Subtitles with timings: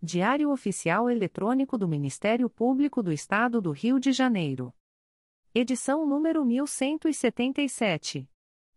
[0.00, 4.72] Diário Oficial Eletrônico do Ministério Público do Estado do Rio de Janeiro.
[5.52, 8.30] Edição número 1177.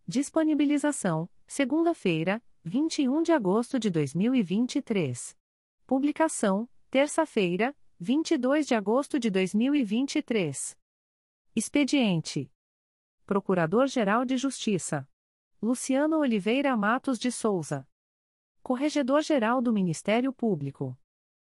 [0.04, 5.38] Disponibilização: segunda-feira, 21 de agosto de 2023.
[5.86, 10.76] Publicação: terça-feira, 22 de agosto de 2023.
[11.54, 12.50] Expediente:
[13.24, 15.08] Procurador-Geral de Justiça
[15.62, 17.86] Luciano Oliveira Matos de Souza.
[18.60, 20.98] Corregedor-Geral do Ministério Público.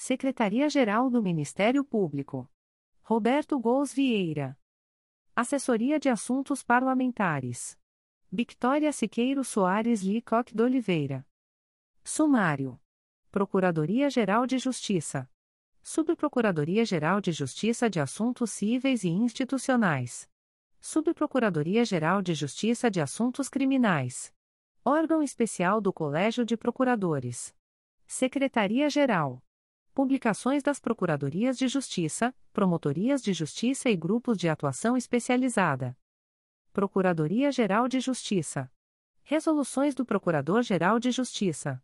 [0.00, 2.48] Secretaria-Geral do Ministério Público.
[3.02, 4.56] Roberto Gous Vieira.
[5.34, 7.76] Assessoria de Assuntos Parlamentares.
[8.30, 11.26] Victoria Siqueiro Soares Licoque de Oliveira.
[12.04, 12.80] Sumário.
[13.32, 15.28] Procuradoria-Geral de Justiça.
[15.82, 20.30] Subprocuradoria-Geral de Justiça de Assuntos Cíveis e Institucionais.
[20.80, 24.32] Subprocuradoria-Geral de Justiça de Assuntos Criminais.
[24.84, 27.52] Órgão Especial do Colégio de Procuradores.
[28.06, 29.42] Secretaria-Geral.
[29.98, 35.98] Publicações das Procuradorias de Justiça, Promotorias de Justiça e Grupos de Atuação Especializada.
[36.72, 38.70] Procuradoria-Geral de Justiça.
[39.24, 41.82] Resoluções do Procurador-Geral de Justiça.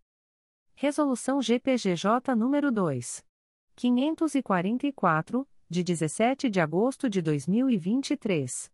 [0.76, 3.26] Resolução GPGJ nº 2.
[3.74, 8.70] 544, de 17 de agosto de 2023.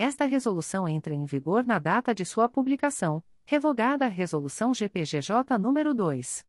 [0.00, 5.92] esta resolução entra em vigor na data de sua publicação, revogada a Resolução GPGJ nº
[5.92, 6.46] 2.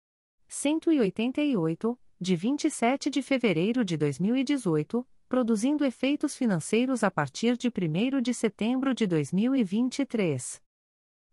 [0.47, 8.33] 188, de 27 de fevereiro de 2018, produzindo efeitos financeiros a partir de 1 de
[8.33, 10.61] setembro de 2023.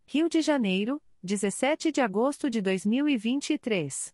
[0.05, 4.13] Rio de Janeiro, 17 de agosto de 2023.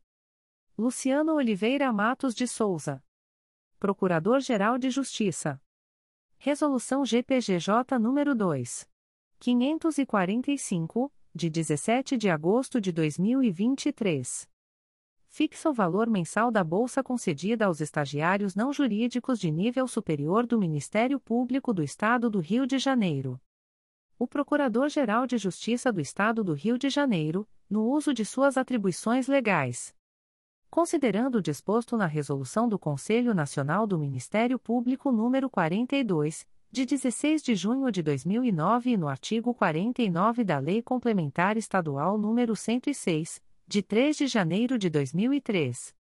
[0.76, 3.02] Luciano Oliveira Matos de Souza.
[3.78, 5.58] Procurador-Geral de Justiça.
[6.46, 8.86] Resolução GPGJ nº 2.
[9.40, 14.46] 545, de 17 de agosto de 2023.
[15.26, 20.58] fixa o valor mensal da bolsa concedida aos estagiários não jurídicos de nível superior do
[20.58, 23.40] Ministério Público do Estado do Rio de Janeiro.
[24.18, 29.28] O Procurador-Geral de Justiça do Estado do Rio de Janeiro, no uso de suas atribuições
[29.28, 29.94] legais.
[30.74, 37.44] Considerando o disposto na Resolução do Conselho Nacional do Ministério Público número 42, de 16
[37.44, 43.82] de junho de 2009 e no artigo 49 da Lei Complementar Estadual número 106, de
[43.84, 45.94] 3 de janeiro de 2003.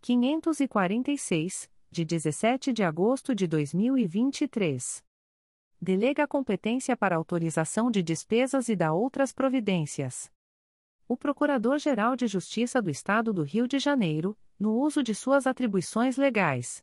[0.00, 5.04] 546, de 17 de agosto de 2023
[5.78, 10.32] delega competência para autorização de despesas e da outras providências.
[11.06, 16.16] O Procurador-Geral de Justiça do Estado do Rio de Janeiro, no uso de suas atribuições
[16.16, 16.82] legais.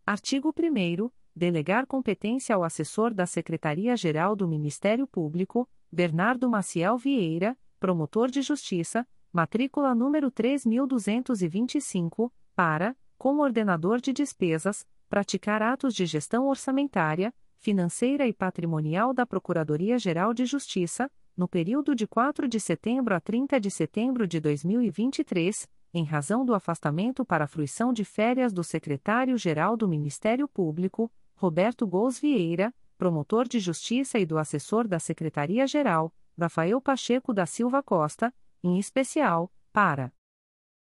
[0.06, 8.30] Artigo 1 delegar competência ao assessor da Secretaria-Geral do Ministério Público, Bernardo Maciel Vieira, promotor
[8.30, 17.34] de justiça, matrícula número 3225, para, como ordenador de despesas, praticar atos de gestão orçamentária,
[17.60, 23.60] financeira e patrimonial da Procuradoria-Geral de Justiça, no período de 4 de setembro a 30
[23.60, 29.88] de setembro de 2023, em razão do afastamento para fruição de férias do secretário-geral do
[29.88, 37.34] Ministério Público, Roberto Gous Vieira, promotor de justiça e do assessor da Secretaria-Geral, Rafael Pacheco
[37.34, 38.34] da Silva Costa,
[38.64, 40.14] em especial, para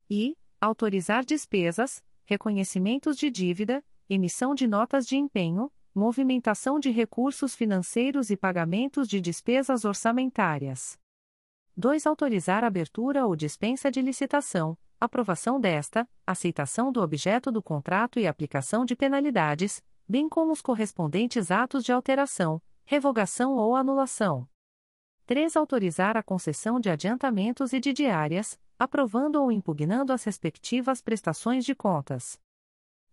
[0.09, 8.29] e autorizar despesas, reconhecimentos de dívida, emissão de notas de empenho, movimentação de recursos financeiros
[8.29, 10.97] e pagamentos de despesas orçamentárias.
[11.75, 12.05] 2.
[12.05, 18.85] Autorizar abertura ou dispensa de licitação, aprovação desta, aceitação do objeto do contrato e aplicação
[18.85, 24.47] de penalidades, bem como os correspondentes atos de alteração, revogação ou anulação.
[25.25, 25.55] 3.
[25.55, 31.73] Autorizar a concessão de adiantamentos e de diárias, aprovando ou impugnando as respectivas prestações de
[31.73, 32.39] contas.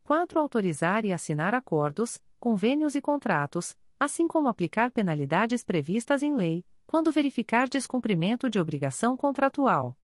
[0.04, 0.38] 4.
[0.38, 7.10] Autorizar e assinar acordos, convênios e contratos, assim como aplicar penalidades previstas em lei, quando
[7.10, 9.96] verificar descumprimento de obrigação contratual.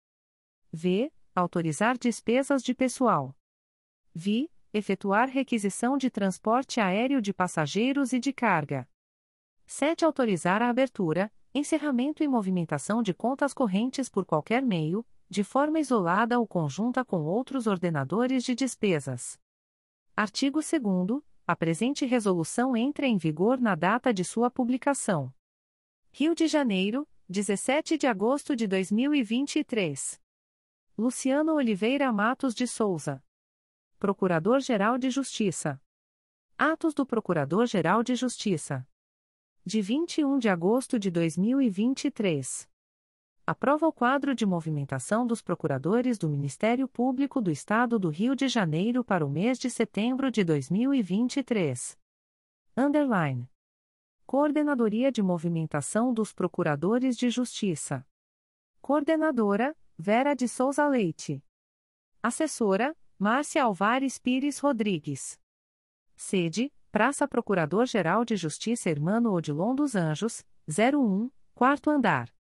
[0.72, 1.12] V.
[1.34, 3.36] Autorizar despesas de pessoal.
[4.14, 8.88] Vi efetuar requisição de transporte aéreo de passageiros e de carga.
[9.66, 10.06] 7.
[10.06, 16.40] Autorizar a abertura, encerramento e movimentação de contas correntes por qualquer meio, de forma isolada
[16.40, 19.38] ou conjunta com outros ordenadores de despesas.
[20.16, 21.29] Artigo 2.
[21.50, 25.34] A presente resolução entra em vigor na data de sua publicação.
[26.12, 30.22] Rio de Janeiro, 17 de agosto de 2023.
[30.96, 33.20] Luciano Oliveira Matos de Souza.
[33.98, 35.82] Procurador-Geral de Justiça.
[36.56, 38.86] Atos do Procurador-Geral de Justiça.
[39.66, 42.69] De 21 de agosto de 2023.
[43.50, 48.46] Aprova o quadro de movimentação dos procuradores do Ministério Público do Estado do Rio de
[48.46, 51.98] Janeiro para o mês de setembro de 2023.
[52.76, 53.50] Underline.
[54.24, 58.06] Coordenadoria de Movimentação dos Procuradores de Justiça.
[58.80, 61.42] Coordenadora, Vera de Souza Leite.
[62.22, 65.40] Assessora, Márcia Alvares Pires Rodrigues.
[66.14, 72.32] Sede: Praça Procurador-Geral de Justiça Hermano Odilon dos Anjos, 01, quarto andar.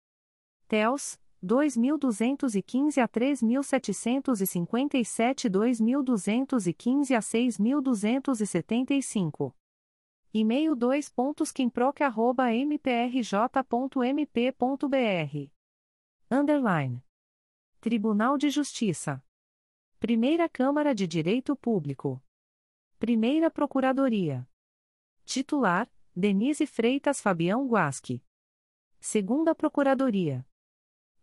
[0.68, 9.54] Teos, 2.215 a 3.757 2.215 a 6.275.
[10.34, 11.50] E-mail 2 pontos
[16.30, 17.02] Underline.
[17.80, 19.24] Tribunal de Justiça.
[19.98, 22.22] Primeira Câmara de Direito Público.
[22.98, 24.46] Primeira Procuradoria.
[25.24, 28.22] Titular: Denise Freitas Fabião Guasque.
[29.00, 30.44] Segunda Procuradoria.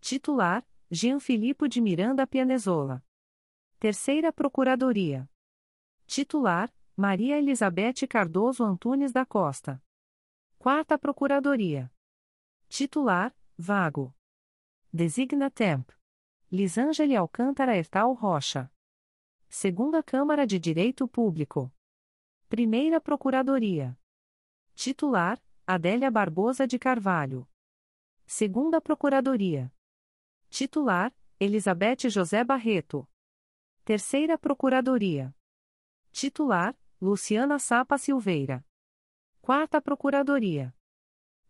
[0.07, 3.03] Titular: Jean Filipe de Miranda Pianezola.
[3.79, 5.27] Terceira Procuradoria.
[6.05, 9.83] Titular: Maria Elizabeth Cardoso Antunes da Costa.
[10.59, 11.91] Quarta Procuradoria.
[12.69, 14.15] Titular: Vago.
[14.93, 15.89] Designa Temp.
[16.51, 18.71] Lisângeli Alcântara Ertal Rocha.
[19.50, 21.74] Segunda Câmara de Direito Público.
[22.47, 24.00] Primeira Procuradoria.
[24.75, 27.50] Titular: Adélia Barbosa de Carvalho.
[28.27, 29.75] Segunda Procuradoria.
[30.57, 33.09] Titular: Elizabeth José Barreto.
[33.83, 35.35] Terceira Procuradoria.
[36.13, 38.65] Titular: Luciana Sapa Silveira.
[39.41, 40.74] Quarta Procuradoria.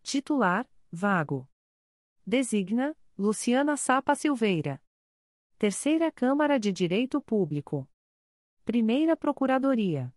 [0.02, 1.48] Titular: Vago.
[2.26, 4.82] Designa: Luciana Sapa Silveira.
[5.56, 7.88] Terceira Câmara de Direito Público.
[8.64, 10.12] Primeira Procuradoria.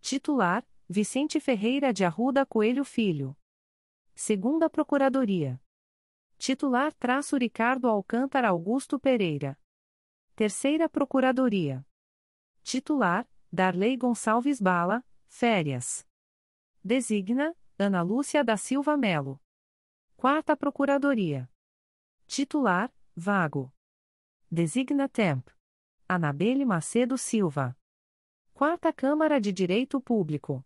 [0.00, 3.36] Titular: Vicente Ferreira de Arruda Coelho Filho.
[4.14, 5.60] Segunda Procuradoria.
[6.38, 9.58] Titular traço Ricardo Alcântara Augusto Pereira.
[10.34, 11.84] Terceira Procuradoria.
[12.62, 16.06] Titular, Darley Gonçalves Bala, férias.
[16.84, 19.40] Designa, Ana Lúcia da Silva Melo.
[20.16, 21.50] Quarta Procuradoria.
[22.26, 23.72] Titular, Vago.
[24.50, 25.48] Designa Temp.
[26.08, 27.76] Anabelle Macedo Silva.
[28.52, 30.64] Quarta Câmara de Direito Público.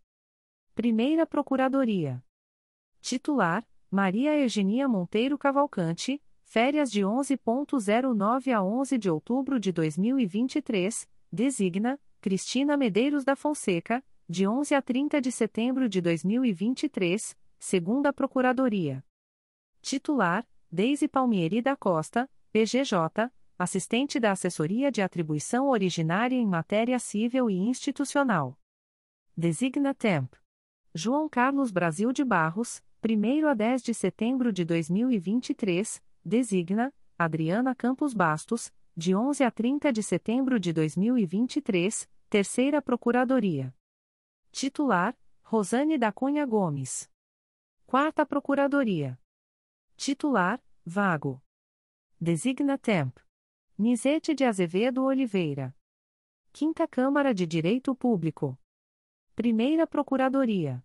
[0.74, 2.24] Primeira Procuradoria.
[3.00, 11.98] Titular, Maria Eugenia Monteiro Cavalcante, férias de 11.09 a 11 de outubro de 2023, designa,
[12.20, 19.04] Cristina Medeiros da Fonseca, de 11 a 30 de setembro de 2023, segunda Procuradoria.
[19.82, 23.28] Titular, Deise Palmieri da Costa, PGJ,
[23.58, 28.56] assistente da Assessoria de Atribuição Originária em Matéria Civil e Institucional.
[29.36, 30.32] Designa Temp.
[30.94, 38.12] João Carlos Brasil de Barros, 1 a 10 de setembro de 2023, designa Adriana Campos
[38.12, 43.74] Bastos, de 11 a 30 de setembro de 2023, Terceira Procuradoria.
[44.52, 47.10] Titular: Rosane da Cunha Gomes.
[47.86, 49.18] Quarta Procuradoria.
[49.96, 51.42] Titular: Vago.
[52.20, 53.16] Designa Temp.
[53.78, 55.74] Nizete de Azevedo Oliveira.
[56.52, 58.60] Quinta Câmara de Direito Público.
[59.34, 60.84] Primeira Procuradoria.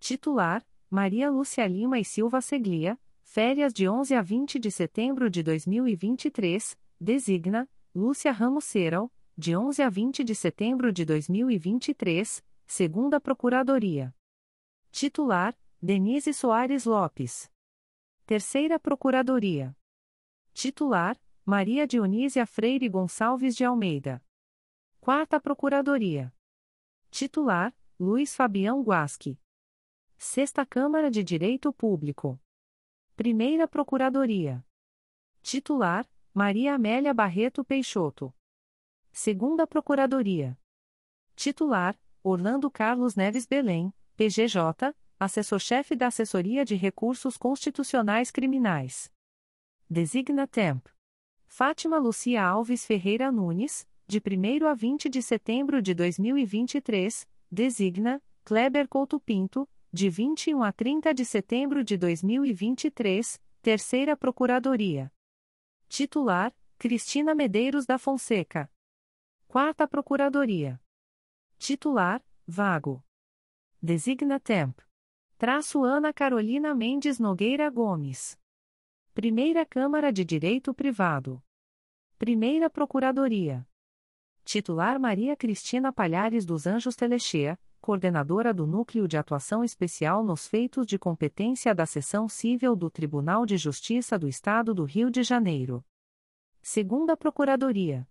[0.00, 5.42] Titular: Maria Lúcia Lima e Silva Seglia, férias de 11 a 20 de setembro de
[5.42, 14.16] 2023, designa, Lúcia Ramos Seral, de 11 a 20 de setembro de 2023, segunda Procuradoria.
[14.90, 17.50] Titular, Denise Soares Lopes.
[18.24, 19.76] Terceira Procuradoria.
[20.54, 24.24] Titular, Maria Dionísia Freire Gonçalves de Almeida.
[25.00, 26.34] Quarta Procuradoria.
[27.10, 29.38] Titular, Luiz Fabião Guasque.
[30.20, 32.40] Sexta Câmara de Direito Público.
[33.14, 34.66] Primeira Procuradoria.
[35.42, 38.34] Titular: Maria Amélia Barreto Peixoto.
[39.12, 40.58] Segunda Procuradoria.
[41.36, 49.12] Titular: Orlando Carlos Neves Belém, PGJ, assessor-chefe da Assessoria de Recursos Constitucionais Criminais.
[49.88, 50.84] Designa Temp.
[51.46, 58.88] Fátima Lucia Alves Ferreira Nunes, de 1 a 20 de setembro de 2023, designa Kleber
[58.88, 65.10] Couto Pinto, de 21 a 30 de setembro de 2023, Terceira Procuradoria.
[65.88, 68.70] Titular: Cristina Medeiros da Fonseca.
[69.46, 70.80] Quarta Procuradoria.
[71.58, 73.02] Titular: Vago.
[73.80, 74.78] Designa Temp.
[75.38, 78.38] Traço Ana Carolina Mendes Nogueira Gomes.
[79.14, 81.42] Primeira Câmara de Direito Privado.
[82.18, 83.66] Primeira Procuradoria.
[84.44, 90.84] Titular Maria Cristina Palhares dos Anjos Telechea, coordenadora do Núcleo de Atuação Especial nos Feitos
[90.84, 95.82] de Competência da Seção Civil do Tribunal de Justiça do Estado do Rio de Janeiro.
[96.60, 98.06] Segunda Procuradoria.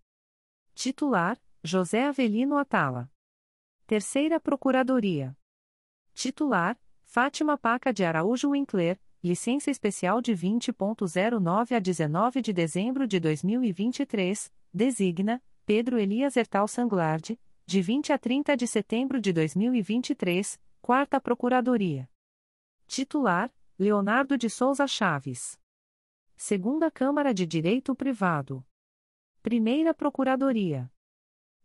[0.73, 3.07] Titular: José Avelino Atala.
[3.85, 5.37] Terceira Procuradoria.
[6.11, 13.19] Titular: Fátima Paca de Araújo Winkler, licença especial de 20.09 a 19 de dezembro de
[13.19, 17.39] 2023, designa Pedro Elias Ertal Sanglard,
[17.69, 22.09] de 20 a 30 de setembro de 2023, Quarta Procuradoria.
[22.87, 25.59] Titular: Leonardo de Souza Chaves.
[26.37, 28.65] Segunda Câmara de Direito Privado.
[29.43, 30.89] Primeira Procuradoria.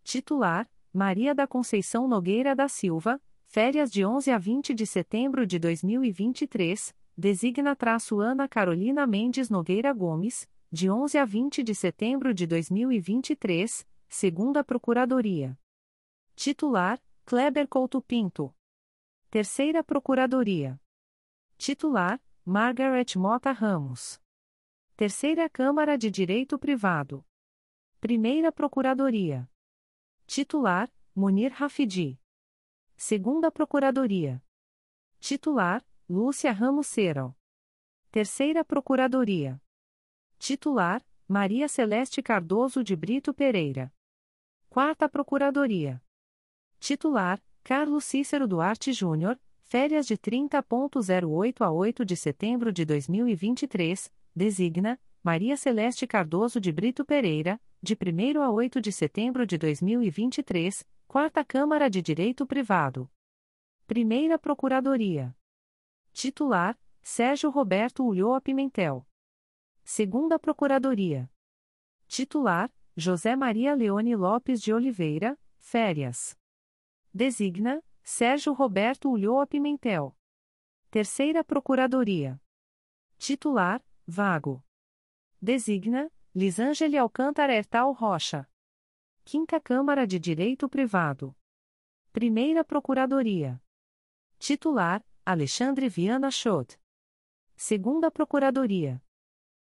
[0.03, 5.61] Titular: Maria da Conceição Nogueira da Silva, férias de 11 a 20 de setembro de
[5.61, 12.45] 2023, designa traço Ana Carolina Mendes Nogueira Gomes, de 11 a 20 de setembro de
[12.45, 15.57] 2023, segunda Procuradoria.
[16.35, 18.55] Titular: Kleber Couto Pinto.
[19.31, 20.81] Terceira Procuradoria.
[21.57, 24.21] Titular: Margaret Mota Ramos.
[24.97, 27.25] Terceira Câmara de Direito Privado.
[28.01, 29.49] Primeira Procuradoria.
[30.27, 32.19] Titular: Munir Rafidi.
[32.97, 34.43] Segunda Procuradoria.
[35.21, 37.37] Titular: Lúcia Ramos Seral.
[38.11, 39.63] Terceira Procuradoria.
[40.39, 43.95] Titular: Maria Celeste Cardoso de Brito Pereira.
[44.69, 46.03] Quarta Procuradoria.
[46.83, 55.01] Titular: Carlos Cícero Duarte Júnior, férias de 30.08 a 8 de setembro de 2023, designa
[55.23, 61.45] Maria Celeste Cardoso de Brito Pereira, de 1 a 8 de setembro de 2023, Quarta
[61.45, 63.09] Câmara de Direito Privado.
[63.87, 65.37] Primeira Procuradoria.
[66.13, 69.07] Titular: Sérgio Roberto Ulloa Pimentel.
[69.85, 71.31] Segunda Procuradoria.
[72.09, 76.37] Titular: José Maria Leone Lopes de Oliveira, férias.
[77.15, 80.17] Designa: Sérgio Roberto Ulloa Pimentel.
[80.91, 82.41] Terceira Procuradoria.
[83.19, 84.65] Titular: Vago.
[85.39, 88.49] Designa: Lisângele Alcântara Ertal Rocha.
[89.25, 91.37] Quinta Câmara de Direito Privado.
[92.15, 93.63] Primeira Procuradoria.
[94.39, 96.81] Titular: Alexandre Viana Schott.
[97.55, 99.05] Segunda Procuradoria.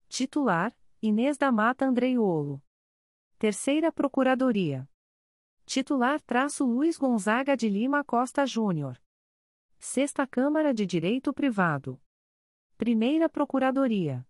[0.08, 2.62] Titular: Inês da Mata Andreiolo.
[3.40, 4.88] Terceira Procuradoria.
[5.74, 9.02] Titular traço Luiz Gonzaga de Lima Costa Júnior.
[9.80, 11.98] Sexta Câmara de Direito Privado.
[12.78, 14.28] Primeira Procuradoria.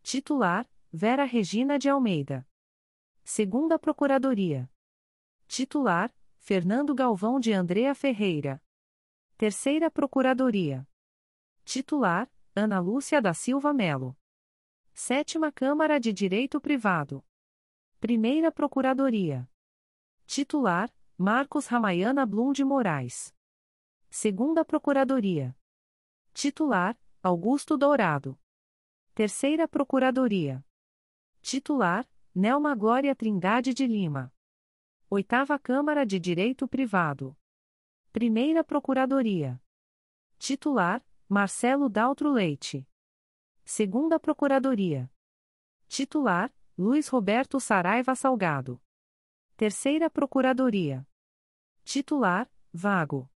[0.00, 2.46] Titular: Vera Regina de Almeida.
[3.24, 4.70] Segunda Procuradoria.
[5.48, 8.62] Titular: Fernando Galvão de Andrea Ferreira.
[9.36, 10.88] Terceira Procuradoria.
[11.64, 14.16] Titular: Ana Lúcia da Silva Melo.
[14.94, 17.24] Sétima Câmara de Direito Privado.
[17.98, 19.50] Primeira Procuradoria.
[20.32, 20.88] Titular:
[21.18, 23.34] Marcos Ramayana Blum de Moraes.
[24.08, 25.58] Segunda Procuradoria.
[26.32, 28.38] Titular: Augusto Dourado.
[29.12, 30.64] Terceira Procuradoria.
[31.42, 34.32] Titular: Nelma Glória Trindade de Lima.
[35.10, 37.36] Oitava Câmara de Direito Privado.
[38.12, 39.60] Primeira Procuradoria.
[40.38, 42.86] Titular: Marcelo Daltro Leite.
[43.64, 45.10] Segunda Procuradoria.
[45.88, 48.80] Titular: Luiz Roberto Saraiva Salgado.
[49.60, 51.06] Terceira Procuradoria.
[51.84, 53.30] Titular: Vago.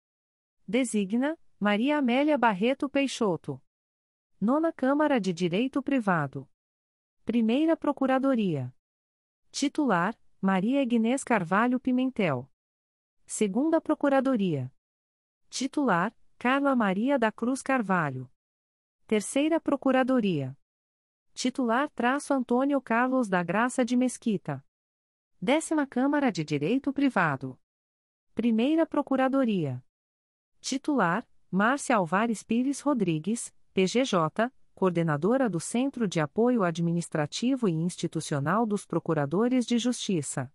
[0.68, 3.58] Designa: Maria Amélia Barreto Peixoto.
[4.38, 6.46] Nona Câmara de Direito Privado.
[7.24, 8.70] Primeira Procuradoria.
[9.50, 12.52] Titular: Maria Ignês Carvalho Pimentel.
[13.24, 14.70] Segunda Procuradoria.
[15.48, 18.30] Titular: Carla Maria da Cruz Carvalho.
[19.06, 20.54] Terceira Procuradoria.
[21.32, 24.62] Titular: Traço Antônio Carlos da Graça de Mesquita.
[25.42, 27.58] Décima Câmara de Direito Privado.
[28.34, 29.82] Primeira Procuradoria.
[30.60, 38.84] Titular: Márcia Alvares Pires Rodrigues, PGJ, coordenadora do Centro de Apoio Administrativo e Institucional dos
[38.84, 40.52] Procuradores de Justiça.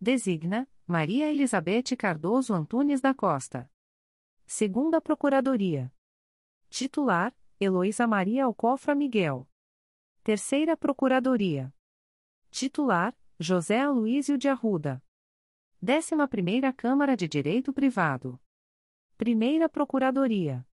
[0.00, 3.70] Designa Maria Elizabeth Cardoso Antunes da Costa.
[4.44, 5.94] Segunda Procuradoria.
[6.68, 9.48] Titular: Heloísa Maria Alcofra Miguel.
[10.24, 11.72] Terceira Procuradoria.
[12.50, 15.02] Titular: José Aloísio de Arruda.
[15.80, 18.38] Décima Primeira Câmara de Direito Privado.
[19.16, 20.68] Primeira Procuradoria.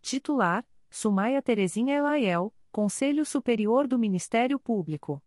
[0.00, 5.20] Titular: Sumaia Terezinha Elaiel, Conselho Superior do Ministério Público.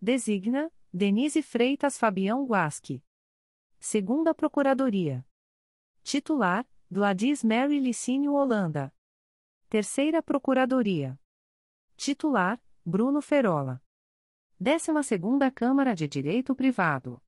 [0.00, 3.02] Designa: Denise Freitas Fabião Guasque.
[3.80, 5.26] Segunda Procuradoria.
[6.04, 8.94] Titular: Gladys Mary Licínio Holanda.
[9.68, 11.18] Terceira Procuradoria.
[11.96, 13.82] Titular: Bruno Ferola.
[14.60, 17.22] Décima Segunda Câmara de Direito Privado.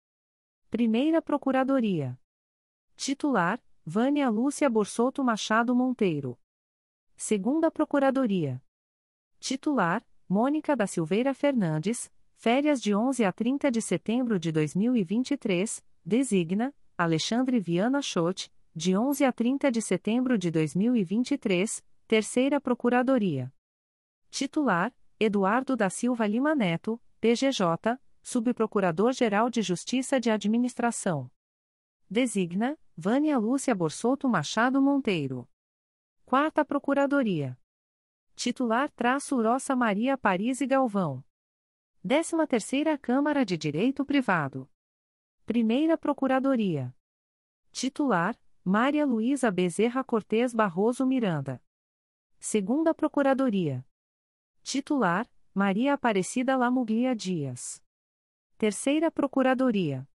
[0.68, 2.18] Primeira Procuradoria.
[2.96, 6.36] Titular: Vânia Lúcia Borsoto Machado Monteiro.
[7.14, 8.60] Segunda Procuradoria.
[9.38, 16.74] Titular: Mônica da Silveira Fernandes, férias de 11 a 30 de setembro de 2023, designa
[16.98, 23.54] Alexandre Viana Schott, de 11 a 30 de setembro de 2023, Terceira Procuradoria.
[24.30, 31.30] Titular: Eduardo da Silva Lima Neto, PGJ, Subprocurador-Geral de Justiça de Administração.
[32.09, 35.46] Designa Vânia Lúcia Borsoto Machado Monteiro.
[36.24, 37.61] Quarta Procuradoria.
[38.35, 41.22] Titular traço Roça Maria Paris e Galvão.
[42.02, 44.66] 13 terceira Câmara de Direito Privado.
[45.44, 46.96] Primeira Procuradoria.
[47.70, 51.62] Titular, Maria Luísa Bezerra Cortes Barroso Miranda.
[52.38, 53.87] Segunda Procuradoria.
[54.62, 57.82] Titular, Maria Aparecida Lamuglia Dias.
[58.56, 60.08] Terceira Procuradoria.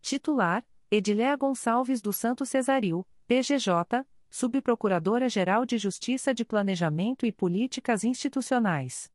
[0.00, 9.08] Titular, Ediléa Gonçalves do Santo Cesaril, PGJ, Subprocuradora-Geral de Justiça de Planejamento e Políticas Institucionais.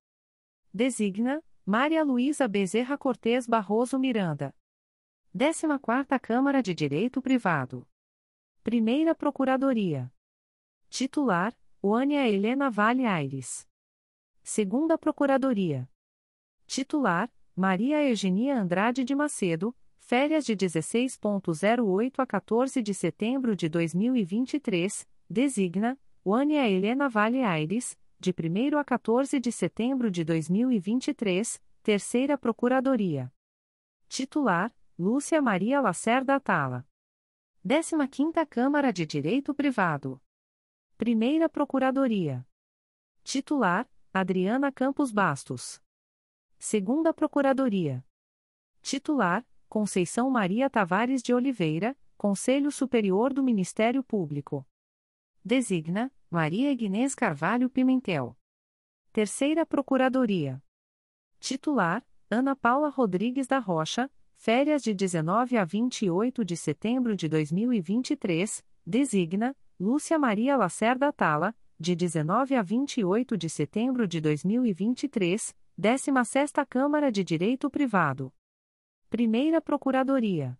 [0.74, 4.56] Designa, Maria Luísa Bezerra Cortes Barroso Miranda.
[5.36, 7.86] 14ª Câmara de Direito Privado.
[8.64, 10.14] Primeira Procuradoria.
[10.90, 13.70] Titular, Wânia Helena Vale Aires.
[14.54, 15.90] Segunda Procuradoria.
[16.68, 25.08] Titular, Maria Eugenia Andrade de Macedo, férias de 16.08 a 14 de setembro de 2023,
[25.30, 33.34] designa, Wânia Helena Vale Aires, de 1 a 14 de setembro de 2023, Terceira Procuradoria.
[34.10, 36.86] Titular, Lúcia Maria Lacerda Atala.
[37.66, 40.22] 15ª Câmara de Direito Privado.
[40.98, 42.46] Primeira Procuradoria.
[43.24, 45.82] Titular, Adriana Campos Bastos.
[46.60, 48.06] Segunda Procuradoria.
[48.82, 54.68] Titular, Conceição Maria Tavares de Oliveira, Conselho Superior do Ministério Público.
[55.46, 58.38] Designa, Maria Ignês Carvalho Pimentel.
[59.14, 60.62] Terceira Procuradoria.
[61.40, 68.62] Titular, Ana Paula Rodrigues da Rocha, férias de 19 a 28 de setembro de 2023,
[68.86, 77.12] designa, Lúcia Maria Lacerda Tala, de 19 a 28 de setembro de 2023, 16ª Câmara
[77.12, 78.32] de Direito Privado.
[79.10, 80.58] Primeira Procuradoria.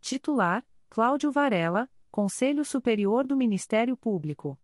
[0.00, 4.58] Titular, Cláudio Varela, Conselho Superior do Ministério Público.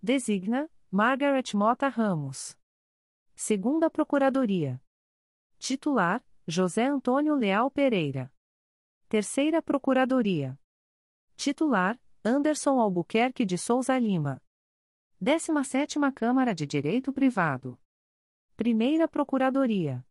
[0.00, 2.56] Designa, Margaret Mota Ramos.
[3.34, 4.80] Segunda Procuradoria.
[5.58, 8.32] Titular, José Antônio Leal Pereira.
[9.08, 10.58] Terceira Procuradoria.
[11.36, 14.40] Titular, Anderson Albuquerque de Souza Lima.
[15.22, 17.78] 17ª Câmara de Direito Privado.
[18.56, 20.02] Primeira Procuradoria.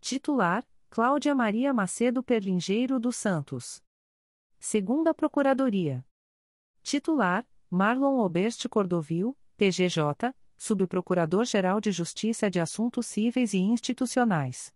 [0.00, 3.82] Titular: Cláudia Maria Macedo Perlingeiro dos Santos.
[4.60, 6.06] Segunda Procuradoria.
[6.84, 14.72] Titular: Marlon Oberste Cordovil, PGJ, Subprocurador-Geral de Justiça de Assuntos Cíveis e Institucionais.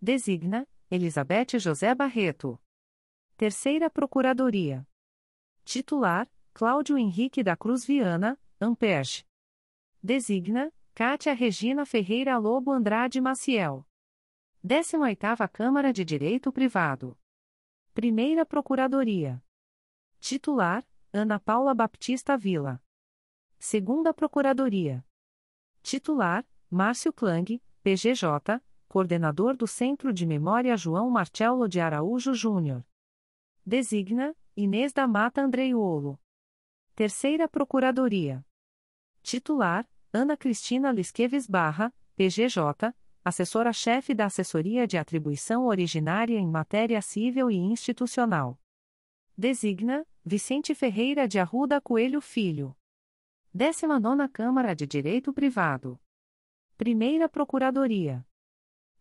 [0.00, 2.58] Designa: Elizabeth José Barreto.
[3.36, 4.88] Terceira Procuradoria.
[5.62, 9.24] Titular: Cláudio Henrique da Cruz Viana, Amperge.
[10.02, 13.86] Designa, Cátia Regina Ferreira Lobo Andrade Maciel.
[14.66, 17.16] 18ª Câmara de Direito Privado.
[17.94, 19.40] Primeira Procuradoria.
[20.18, 22.82] Titular, Ana Paula Baptista Vila.
[23.60, 25.06] Segunda Procuradoria.
[25.80, 32.84] Titular, Márcio Klang, PGJ, Coordenador do Centro de Memória João Marcelo de Araújo Júnior.
[33.64, 36.18] Designa, Inês da Mata Andreiolo.
[36.96, 38.44] Terceira Procuradoria.
[39.28, 47.50] Titular: Ana Cristina Lisqueves Barra, PGJ, assessora-chefe da Assessoria de Atribuição Originária em Matéria Civil
[47.50, 48.58] e Institucional.
[49.36, 52.74] Designa: Vicente Ferreira de Arruda Coelho Filho.
[53.52, 56.00] 19 Câmara de Direito Privado.
[56.78, 58.26] Primeira Procuradoria.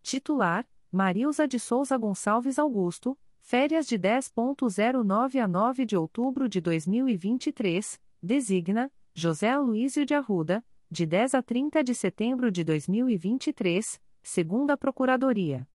[0.03, 7.97] Titular: Marilza de Souza Gonçalves Augusto, férias de 10.09 a 9 de outubro de 2023,
[8.21, 15.67] designa José Aloísio de Arruda, de 10 a 30 de setembro de 2023, segunda Procuradoria.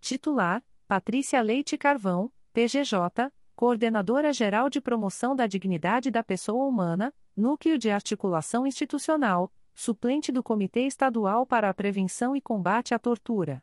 [0.00, 7.90] Titular: Patrícia Leite Carvão, PGJ, Coordenadora-Geral de Promoção da Dignidade da Pessoa Humana, Núcleo de
[7.90, 13.62] Articulação Institucional, suplente do Comitê Estadual para a Prevenção e Combate à Tortura.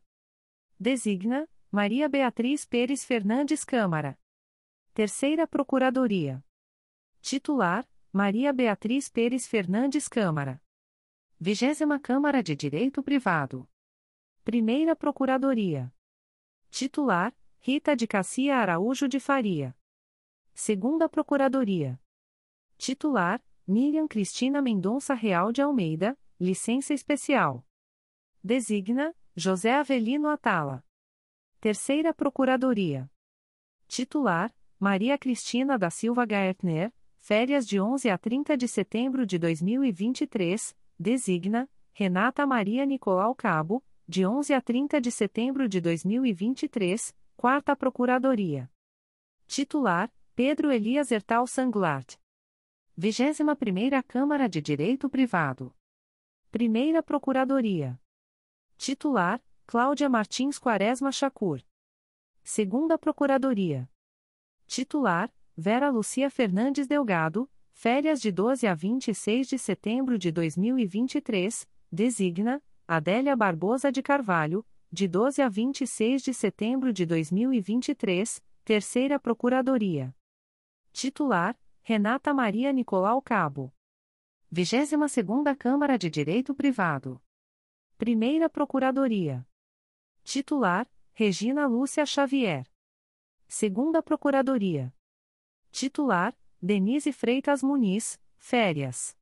[0.80, 4.16] Designa: Maria Beatriz Pérez Fernandes Câmara.
[4.94, 6.46] Terceira Procuradoria.
[7.22, 10.60] Titular: Maria Beatriz Pérez Fernandes Câmara.
[11.40, 13.70] Vigésima Câmara de Direito Privado.
[14.44, 15.94] Primeira Procuradoria.
[16.72, 19.78] Titular: Rita de Cassia Araújo de Faria.
[20.56, 22.02] Segunda Procuradoria.
[22.80, 27.64] Titular: Miriam Cristina Mendonça Real de Almeida, licença especial.
[28.44, 30.84] Designa: José Avelino Atala.
[31.62, 33.08] Terceira Procuradoria.
[33.88, 40.76] Titular: Maria Cristina da Silva Gaertner, Férias de 11 a 30 de setembro de 2023,
[40.98, 48.72] designa Renata Maria Nicolau Cabo, de 11 a 30 de setembro de 2023, Quarta Procuradoria.
[49.46, 52.18] Titular: Pedro Elias Ertal Sanglart.
[52.96, 53.56] 21
[54.08, 55.76] Câmara de Direito Privado.
[56.50, 58.00] Primeira Procuradoria.
[58.78, 61.62] Titular: Cláudia Martins Quaresma Chacur.
[62.44, 63.88] Segunda Procuradoria.
[64.66, 72.64] Titular: Vera Lucia Fernandes Delgado, férias de 12 a 26 de setembro de 2023, designa
[72.88, 80.16] Adélia Barbosa de Carvalho, de 12 a 26 de setembro de 2023, Terceira Procuradoria.
[80.94, 83.74] Titular: Renata Maria Nicolau Cabo.
[84.50, 87.22] 22ª Câmara de Direito Privado.
[87.98, 89.46] Primeira Procuradoria.
[90.24, 92.66] Titular: Regina Lúcia Xavier.
[93.46, 94.94] Segunda Procuradoria.
[95.72, 99.16] Titular: Denise Freitas Muniz, férias.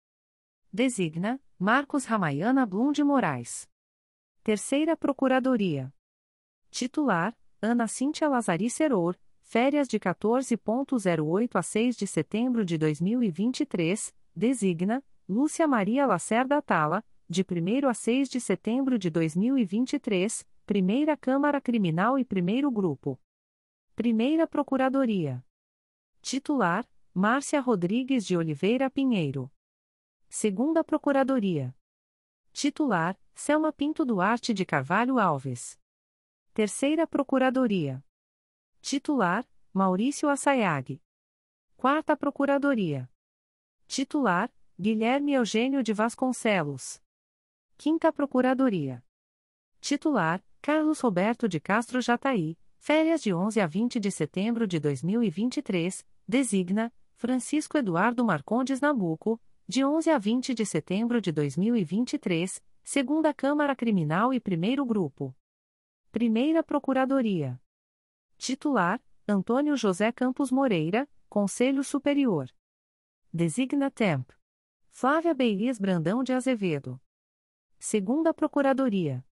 [0.72, 3.70] Designa: Marcos Ramayana Blum de Moraes.
[4.44, 5.94] Terceira Procuradoria.
[6.70, 15.04] Titular: Ana Cíntia Lazari Seror, férias de 14.08 a 6 de setembro de 2023, designa:
[15.28, 22.18] Lúcia Maria Lacerda Tala, de 1 a 6 de setembro de 2023, Primeira Câmara Criminal
[22.18, 23.20] e Primeiro Grupo.
[23.96, 25.44] Primeira Procuradoria.
[26.30, 29.50] Titular: Márcia Rodrigues de Oliveira Pinheiro.
[30.28, 31.74] Segunda Procuradoria.
[32.52, 35.80] Titular: Selma Pinto Duarte de Carvalho Alves.
[36.54, 38.04] Terceira Procuradoria.
[38.82, 41.02] Titular: Maurício Assayag.
[41.78, 43.10] Quarta Procuradoria.
[43.88, 47.02] Titular: Guilherme Eugênio de Vasconcelos.
[47.78, 49.02] Quinta Procuradoria.
[49.80, 52.58] Titular: Carlos Roberto de Castro Jataí.
[52.88, 56.08] Férias de 11 a 20 de setembro de 2023.
[56.26, 59.42] Designa: Francisco Eduardo Marcondes Nabuco.
[59.68, 62.64] De 11 a 20 de setembro de 2023.
[62.86, 65.36] Segunda Câmara Criminal e Primeiro Grupo.
[66.14, 67.62] Primeira Procuradoria.
[68.38, 72.50] Titular: Antônio José Campos Moreira, Conselho Superior.
[73.34, 74.30] Designa Temp.
[74.92, 76.98] Flávia Beilias Brandão de Azevedo.
[77.78, 79.26] Segunda Procuradoria.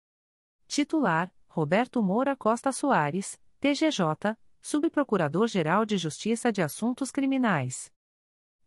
[0.67, 7.93] Titular: Roberto Moura Costa Soares, TGJ, Subprocurador-Geral de Justiça de Assuntos Criminais.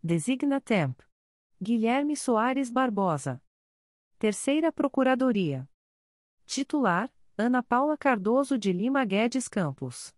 [0.04, 1.02] Designa Temp.
[1.60, 3.42] Guilherme Soares Barbosa.
[4.20, 5.68] Terceira Procuradoria.
[6.46, 10.14] Titular: Ana Paula Cardoso de Lima Guedes Campos.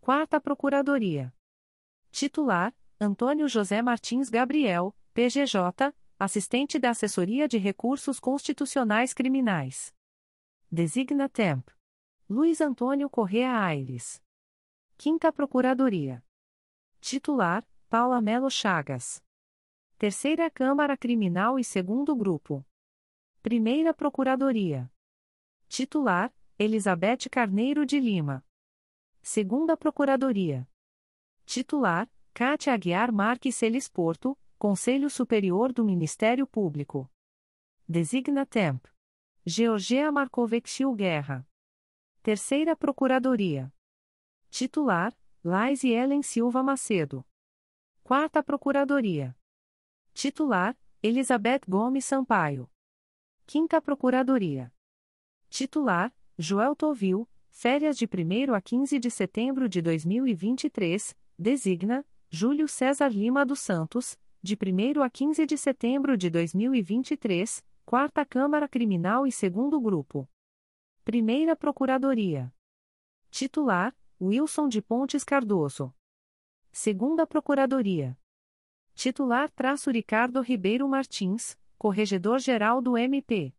[0.00, 1.32] Quarta Procuradoria.
[2.10, 9.94] Titular: Antônio José Martins Gabriel, PGJ, assistente da Assessoria de Recursos Constitucionais Criminais.
[10.68, 11.70] Designa Temp.
[12.28, 14.18] Luiz Antônio Correa Aires.
[14.96, 16.24] Quinta Procuradoria.
[16.98, 19.22] Titular: Paula Melo Chagas.
[19.98, 22.64] Terceira Câmara Criminal e Segundo Grupo.
[23.42, 24.90] Primeira Procuradoria.
[25.68, 28.42] Titular: Elizabeth Carneiro de Lima.
[29.20, 30.66] Segunda Procuradoria.
[31.44, 37.06] Titular: Cátia Aguiar Marques Celis Porto, Conselho Superior do Ministério Público.
[37.86, 38.86] Designa Temp.
[39.44, 41.46] Georgia Marcovexil Guerra.
[42.24, 43.70] Terceira Procuradoria.
[44.48, 47.22] Titular: Laise Ellen Silva Macedo.
[48.02, 49.36] Quarta Procuradoria.
[50.14, 52.66] Titular: Elizabeth Gomes Sampaio.
[53.46, 54.72] Quinta Procuradoria.
[55.50, 63.12] Titular: Joel Tovil, férias de 1 a 15 de setembro de 2023, designa Júlio César
[63.12, 69.30] Lima dos Santos, de 1 a 15 de setembro de 2023, Quarta Câmara Criminal e
[69.30, 70.26] Segundo Grupo.
[71.04, 72.50] Primeira Procuradoria.
[73.30, 75.94] Titular: Wilson de Pontes Cardoso.
[76.72, 78.18] Segunda Procuradoria.
[78.94, 83.54] Titular: Traço Ricardo Ribeiro Martins, Corregedor-Geral do MP.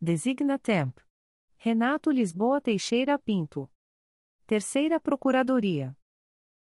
[0.00, 0.98] Designa Temp.
[1.58, 3.70] Renato Lisboa Teixeira Pinto.
[4.46, 5.94] Terceira Procuradoria.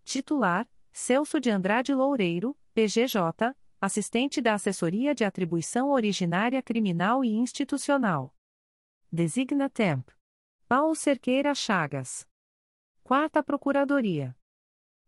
[0.06, 8.34] Titular: Celso de Andrade Loureiro, PGJ, assistente da Assessoria de Atribuição Originária Criminal e Institucional.
[9.12, 10.08] Designa Temp.
[10.70, 12.26] Paulo Cerqueira Chagas.
[13.04, 14.34] Quarta Procuradoria.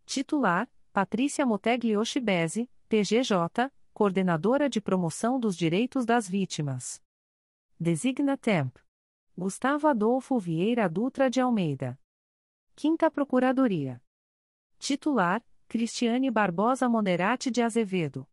[0.06, 7.04] Titular: Patrícia Motegli Oshibese, PGJ, Coordenadora de Promoção dos Direitos das Vítimas.
[7.78, 8.78] Designa Temp.
[9.38, 12.00] Gustavo Adolfo Vieira Dutra de Almeida.
[12.78, 14.02] Quinta Procuradoria.
[14.80, 18.26] Titular: Cristiane Barbosa Moderati de Azevedo.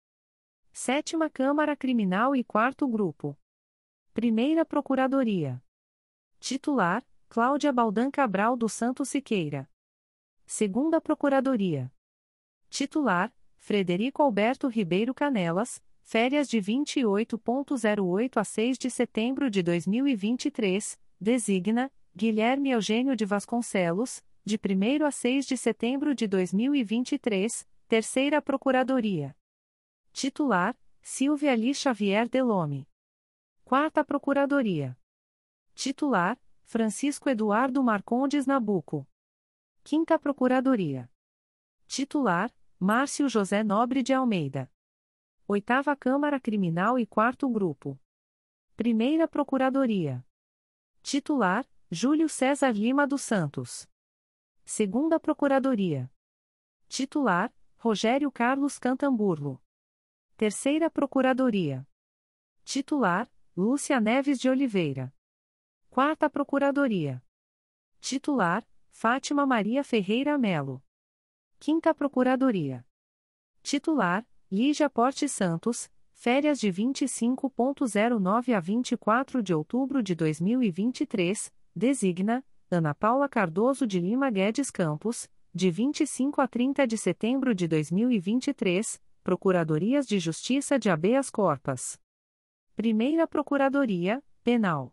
[0.73, 3.37] Sétima Câmara Criminal e Quarto Grupo.
[4.15, 5.61] Primeira Procuradoria.
[6.39, 9.69] Titular: Cláudia Baldan Cabral do Santo Siqueira.
[10.47, 11.93] Segunda Procuradoria.
[12.73, 21.93] Titular: Frederico Alberto Ribeiro Canelas, férias de 28.08 a 6 de setembro de 2023, designa
[22.17, 29.37] Guilherme Eugênio de Vasconcelos, de 1 a 6 de setembro de 2023, Terceira Procuradoria.
[30.11, 32.89] Titular: Silvia Li Xavier Delome.
[33.67, 34.99] Quarta Procuradoria.
[35.75, 39.07] Titular: Francisco Eduardo Marcondes Nabuco.
[39.85, 41.11] Quinta Procuradoria.
[41.87, 42.51] Titular:
[42.85, 44.69] Márcio José Nobre de Almeida.
[45.47, 47.97] Oitava Câmara Criminal e Quarto Grupo.
[48.77, 50.27] Primeira Procuradoria.
[51.01, 53.89] Titular: Júlio César Lima dos Santos.
[54.65, 56.13] Segunda Procuradoria.
[56.89, 59.63] Titular: Rogério Carlos Cantamburlo.
[60.37, 61.87] Terceira Procuradoria.
[62.65, 65.15] Titular: Lúcia Neves de Oliveira.
[65.89, 67.25] Quarta Procuradoria.
[68.01, 70.83] Titular: Fátima Maria Ferreira Melo.
[71.65, 72.85] Quinta Procuradoria.
[73.63, 82.93] Titular: Lígia Porte Santos, férias de 25.09 a 24 de outubro de 2023, designa Ana
[82.97, 90.05] Paula Cardoso de Lima Guedes Campos, de 25 a 30 de setembro de 2023, Procuradorias
[90.05, 91.97] de Justiça de Habeas Corpas.
[92.75, 94.93] Primeira Procuradoria, Penal.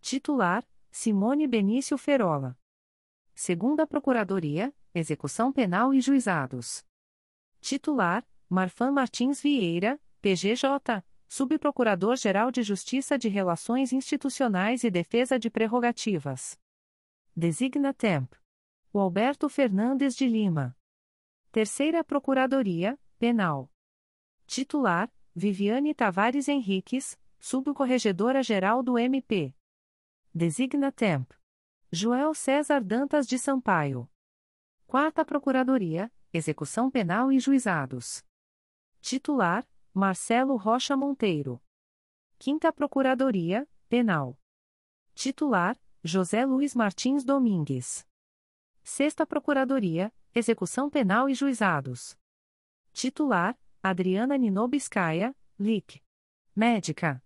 [0.00, 2.58] Titular: Simone Benício Ferola.
[3.34, 6.84] Segunda Procuradoria, Execução Penal e Juizados.
[7.60, 16.60] Titular: Marfan Martins Vieira, PGJ, Subprocurador-Geral de Justiça de Relações Institucionais e Defesa de Prerrogativas.
[17.34, 18.34] Designa Temp.
[18.92, 20.76] O Alberto Fernandes de Lima.
[21.50, 23.72] Terceira Procuradoria, Penal.
[24.46, 29.54] Titular: Viviane Tavares Henriques, Subcorregedora-Geral do MP.
[30.34, 31.32] Designa Temp.
[31.90, 34.11] Joel César Dantas de Sampaio.
[34.92, 38.22] Quarta Procuradoria, Execução Penal e Juizados.
[39.00, 41.58] Titular: Marcelo Rocha Monteiro.
[42.38, 44.38] Quinta Procuradoria, Penal.
[45.14, 48.06] Titular: José Luiz Martins Domingues.
[48.82, 52.14] Sexta Procuradoria, Execução Penal e Juizados.
[52.92, 56.04] Titular: Adriana Ninobiscaia, LIC.
[56.54, 57.24] Médica.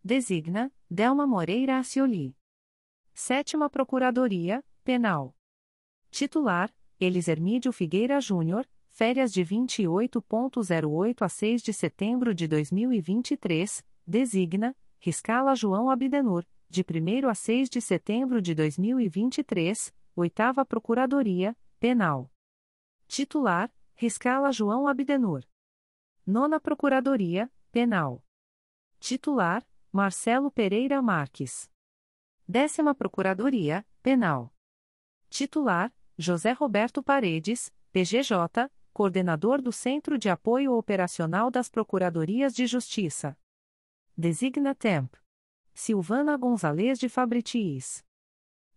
[0.00, 2.36] Designa: Delma Moreira Acioli.
[3.12, 5.34] Sétima Procuradoria, Penal.
[6.08, 6.72] Titular:
[7.04, 15.54] Elis Hermídio Figueira Júnior, férias de 28.08 a 6 de setembro de 2023, designa: Riscala
[15.54, 22.32] João Abdenur, de 1 a 6 de setembro de 2023, Oitava Procuradoria, Penal.
[23.06, 25.44] Titular: Riscala João Abdenur.
[26.26, 28.24] Nona Procuradoria, Penal.
[28.98, 29.62] Titular:
[29.92, 31.68] Marcelo Pereira Marques.
[32.48, 34.50] Décima Procuradoria, Penal.
[35.28, 43.36] Titular: José Roberto Paredes, PGJ, Coordenador do Centro de Apoio Operacional das Procuradorias de Justiça.
[44.16, 45.12] Designa Temp.
[45.72, 48.04] Silvana Gonzalez de Fabritis.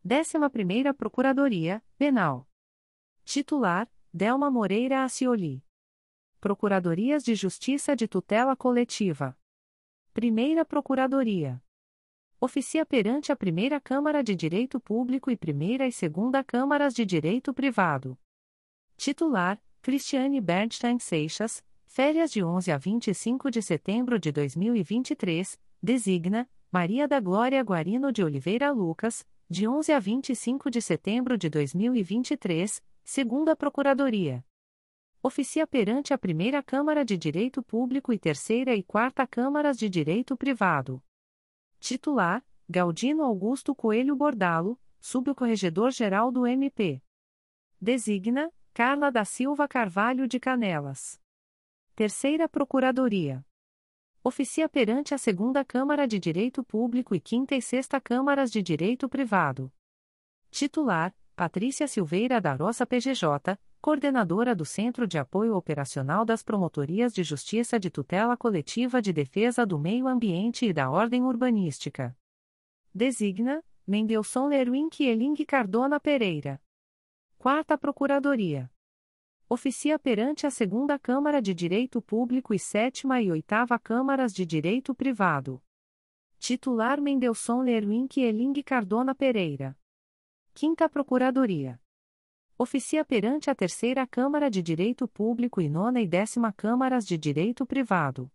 [0.04, 2.50] Décima Primeira Procuradoria, Penal.
[3.24, 5.64] Titular: Delma Moreira Acioli.
[6.40, 9.38] Procuradorias de Justiça de Tutela Coletiva.
[10.12, 11.62] Primeira Procuradoria.
[12.40, 17.52] Oficia perante a Primeira Câmara de Direito Público e Primeira e Segunda Câmaras de Direito
[17.52, 18.16] Privado.
[18.96, 27.08] Titular: Cristiane Bernstein Seixas, Férias de 11 a 25 de setembro de 2023, designa Maria
[27.08, 33.56] da Glória Guarino de Oliveira Lucas, de 11 a 25 de setembro de 2023, segunda
[33.56, 34.46] Procuradoria.
[35.24, 40.38] Oficia perante a Primeira Câmara de Direito Público e Terceira e Quarta Câmaras de Direito
[40.38, 41.02] Privado.
[41.80, 47.02] Titular: Galdino Augusto Coelho Bordalo, Subcorregedor-Geral do MP.
[47.80, 51.20] Designa: Carla da Silva Carvalho de Canelas.
[51.96, 53.46] Terceira Procuradoria.
[54.24, 59.08] Oficia perante a Segunda Câmara de Direito Público e Quinta e Sexta Câmaras de Direito
[59.08, 59.72] Privado.
[60.52, 63.58] Titular: Patrícia Silveira da Roça PGJ,
[63.88, 69.66] coordenadora do Centro de Apoio Operacional das Promotorias de Justiça de Tutela Coletiva de Defesa
[69.66, 72.14] do Meio Ambiente e da Ordem Urbanística.
[72.94, 76.62] Designa: Mendelson Lerwin Eling Cardona Pereira.
[77.38, 78.70] Quarta Procuradoria.
[79.48, 84.94] Oficia perante a Segunda Câmara de Direito Público e Sétima e Oitava Câmaras de Direito
[84.94, 85.64] Privado.
[86.38, 89.80] Titular Mendelson Lerwin Eling Cardona Pereira.
[90.54, 91.80] Quinta Procuradoria.
[92.60, 97.68] Oficia perante a Terceira Câmara de Direito Público e Nona e Décima Câmaras de Direito
[97.68, 98.32] Privado.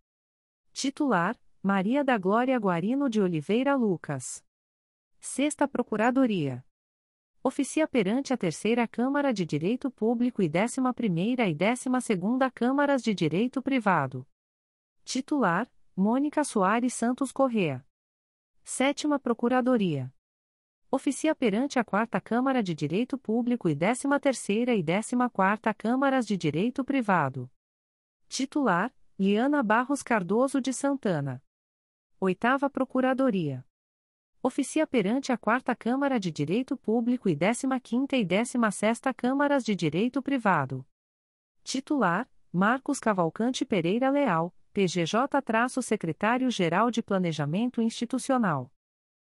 [0.72, 4.44] Titular: Maria da Glória Guarino de Oliveira Lucas.
[5.18, 6.64] Sexta Procuradoria.
[7.42, 13.02] Oficia perante a Terceira Câmara de Direito Público e Décima Primeira e Décima Segunda Câmaras
[13.02, 14.24] de Direito Privado.
[15.04, 17.84] Titular: Mônica Soares Santos Correa.
[18.62, 20.14] Sétima Procuradoria.
[20.94, 26.26] Oficia perante a Quarta Câmara de Direito Público e Décima Terceira e Décima Quarta Câmaras
[26.26, 27.50] de Direito Privado.
[28.28, 31.42] Titular: Liana Barros Cardoso de Santana.
[32.20, 33.64] Oitava Procuradoria
[34.42, 40.20] oficia perante a Quarta Câmara de Direito Público e 15ª e 16ª Câmaras de Direito
[40.20, 40.86] Privado.
[41.64, 48.70] Titular: Marcos Cavalcante Pereira Leal, PGJ-Secretário-Geral de Planejamento Institucional.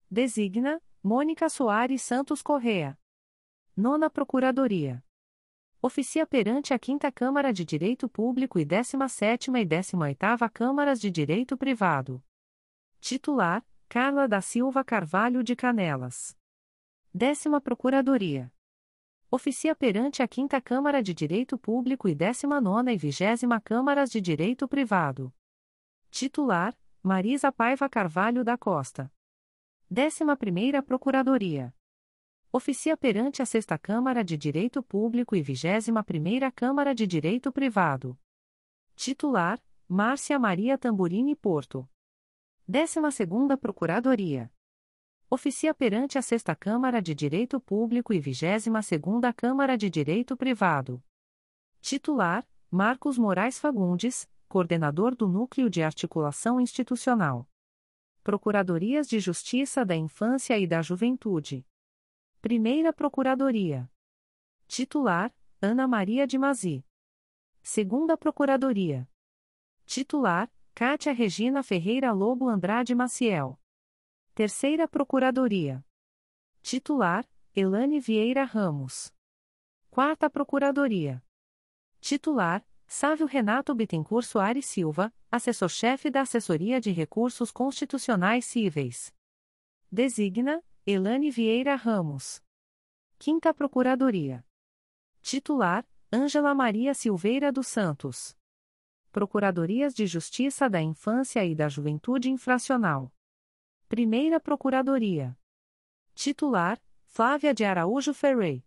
[0.09, 2.97] Designa: Mônica Soares Santos Correa.
[3.75, 5.03] Nona Procuradoria.
[5.81, 11.57] Oficia perante a Quinta Câmara de Direito Público e 17ª e 18ª Câmaras de Direito
[11.57, 12.23] Privado.
[13.01, 16.37] Titular: Carla da Silva Carvalho de Canelas.
[17.13, 18.49] Décima Procuradoria.
[19.29, 24.21] Oficia perante a Quinta Câmara de Direito Público e Décima Nona e Vigésima Câmaras de
[24.21, 25.33] Direito Privado.
[26.09, 26.73] Titular:
[27.03, 29.11] Marisa Paiva Carvalho da Costa.
[29.95, 31.71] Décima Primeira Procuradoria.
[32.51, 38.19] Oficia perante a Sexta Câmara de Direito Público e Vigésima Primeira Câmara de Direito Privado.
[38.95, 41.87] Titular: Márcia Maria Tamburini Porto.
[42.67, 44.51] 12ª Procuradoria.
[45.29, 51.03] Oficia perante a Sexta Câmara de Direito Público e 22ª Câmara de Direito Privado.
[51.81, 57.47] Titular: Marcos Moraes Fagundes, coordenador do Núcleo de Articulação Institucional.
[58.23, 61.67] Procuradorias de Justiça da Infância e da Juventude.
[62.41, 63.91] Primeira Procuradoria.
[64.65, 66.85] Titular: Ana Maria de Mazi.
[67.61, 69.09] Segunda Procuradoria.
[69.85, 73.59] Titular: Cátia Regina Ferreira Lobo Andrade Maciel.
[74.33, 75.85] Terceira Procuradoria.
[76.61, 79.13] Titular: Elane Vieira Ramos.
[79.91, 81.21] Quarta Procuradoria.
[81.99, 89.13] Titular: Sávio Renato Bittencourt Soares Silva, assessor-chefe da Assessoria de Recursos Constitucionais Cíveis.
[89.91, 92.43] Designa: Elane Vieira Ramos.
[93.17, 94.45] Quinta Procuradoria.
[95.21, 98.37] Titular: Ângela Maria Silveira dos Santos.
[99.11, 103.11] Procuradorias de Justiça da Infância e da Juventude Infracional.
[103.87, 105.37] Primeira Procuradoria.
[106.13, 108.65] Titular: Flávia de Araújo Ferrey.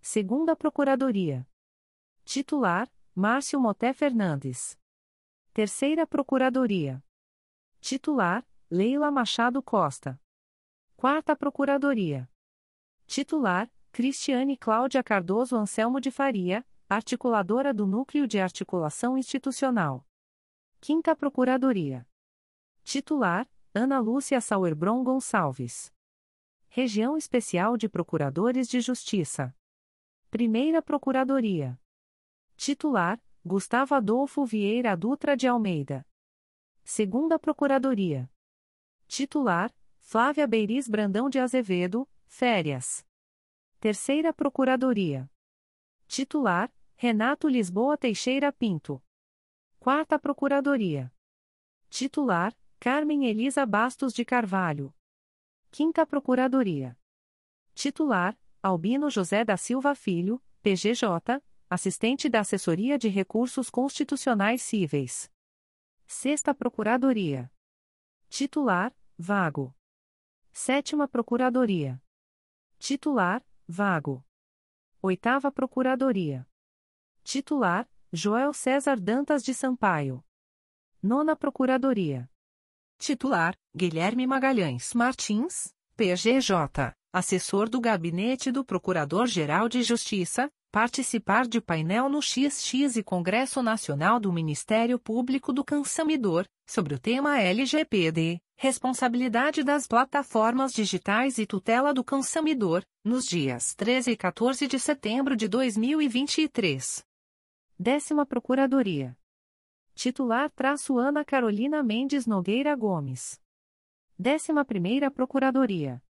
[0.00, 1.46] Segunda Procuradoria.
[2.24, 4.78] Titular: Márcio Moté Fernandes.
[5.52, 7.04] Terceira Procuradoria.
[7.78, 10.18] Titular: Leila Machado Costa.
[10.96, 12.26] Quarta Procuradoria.
[13.06, 20.08] Titular: Cristiane Cláudia Cardoso Anselmo de Faria, articuladora do Núcleo de Articulação Institucional.
[20.80, 22.08] Quinta Procuradoria.
[22.82, 25.92] Titular: Ana Lúcia Sauerbron Gonçalves.
[26.66, 29.54] Região Especial de Procuradores de Justiça.
[30.30, 31.78] Primeira Procuradoria.
[32.56, 36.06] Titular: Gustavo Adolfo Vieira Dutra de Almeida.
[36.84, 38.30] Segunda Procuradoria.
[39.08, 43.04] Titular: Flávia Beiris Brandão de Azevedo, férias.
[43.80, 45.30] Terceira Procuradoria.
[46.06, 49.02] Titular: Renato Lisboa Teixeira Pinto.
[49.80, 51.12] Quarta Procuradoria.
[51.90, 54.94] Titular: Carmen Elisa Bastos de Carvalho.
[55.70, 56.96] Quinta Procuradoria.
[57.74, 61.42] Titular: Albino José da Silva Filho, PGJ,
[61.72, 65.32] assistente da Assessoria de Recursos Constitucionais Cíveis.
[66.06, 67.50] Sexta Procuradoria.
[68.28, 69.74] Titular, vago.
[70.52, 71.98] Sétima Procuradoria.
[72.78, 74.22] Titular, vago.
[75.00, 76.46] Oitava Procuradoria.
[77.24, 80.22] Titular, Joel César Dantas de Sampaio.
[81.02, 82.30] Nona Procuradoria.
[82.98, 92.08] Titular, Guilherme Magalhães Martins, PGJ, assessor do Gabinete do Procurador-Geral de Justiça, participar de painel
[92.08, 99.62] no XX e Congresso Nacional do Ministério Público do Consumidor, sobre o tema LGPD, responsabilidade
[99.62, 105.46] das plataformas digitais e tutela do consumidor, nos dias 13 e 14 de setembro de
[105.46, 107.04] 2023.
[107.78, 109.14] Décima Procuradoria.
[109.94, 113.38] Titular traço Ana Carolina Mendes Nogueira Gomes.
[114.18, 116.02] Décima Primeira Procuradoria.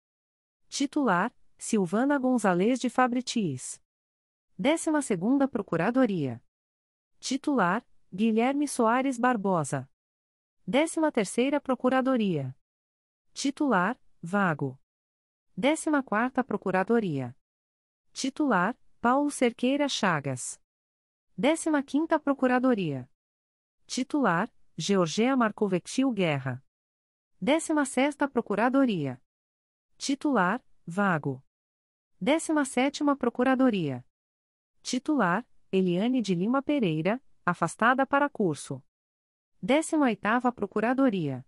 [0.70, 3.82] Titular, Silvana Gonzalez de Fabritis.
[4.64, 6.40] Décima Segunda Procuradoria.
[7.20, 7.84] Titular,
[8.14, 9.90] Guilherme Soares Barbosa.
[10.68, 12.56] Décima Terceira Procuradoria.
[13.34, 14.80] Titular, Vago.
[15.58, 17.36] Décima Quarta Procuradoria.
[18.14, 20.62] Titular, Paulo Cerqueira Chagas.
[21.36, 23.10] Décima Quinta Procuradoria.
[23.88, 24.48] Titular,
[24.78, 26.64] Georgia Marcovectil Guerra.
[27.42, 29.20] 16 Procuradoria.
[29.98, 31.44] Titular, Vago.
[32.20, 34.06] 17 Procuradoria.
[34.82, 38.84] Titular, Eliane de Lima Pereira, afastada para curso.
[39.62, 41.46] 18 Procuradoria.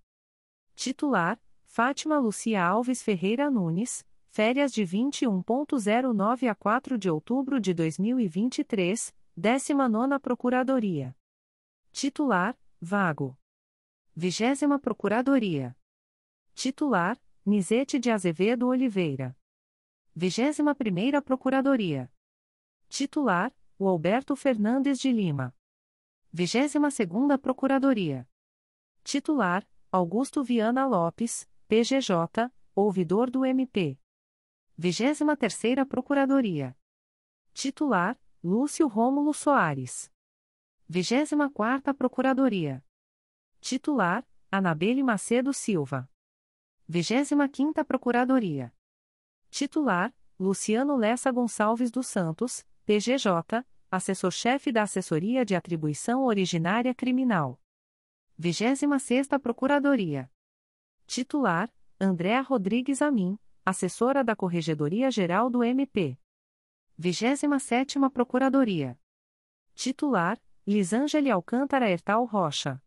[0.75, 9.13] Titular, Fátima Lucia Alves Ferreira Nunes, férias de 21.09 a 4 de outubro de 2023,
[9.36, 11.15] 19 Procuradoria.
[11.91, 13.38] Titular, vago.
[14.15, 15.75] Vigésima Procuradoria.
[16.53, 19.36] Titular, Nizete de Azevedo Oliveira.
[20.15, 22.12] Vigésima Primeira Procuradoria.
[22.95, 25.51] Titular, o Alberto Fernandes de Lima.
[26.31, 28.29] Vigésima Segunda Procuradoria.
[29.03, 33.99] Titular, Augusto Viana Lopes, PGJ, ouvidor do MP.
[34.77, 36.77] Vigésima Terceira Procuradoria.
[37.51, 40.11] Titular, Lúcio Rômulo Soares.
[40.87, 42.85] 24ª Procuradoria.
[43.59, 46.07] Titular, Anabelle Macedo Silva.
[46.87, 48.71] 25ª Procuradoria.
[49.49, 57.57] Titular, Luciano Lessa Gonçalves dos Santos, PGJ, Assessor-Chefe da Assessoria de Atribuição Originária Criminal.
[58.38, 60.29] 26ª Procuradoria.
[61.07, 66.19] Titular, Andréa Rodrigues Amin, Assessora da Corregedoria Geral do MP.
[66.99, 68.99] 27ª Procuradoria.
[69.73, 72.84] Titular, Lisângele Alcântara Ertal Rocha.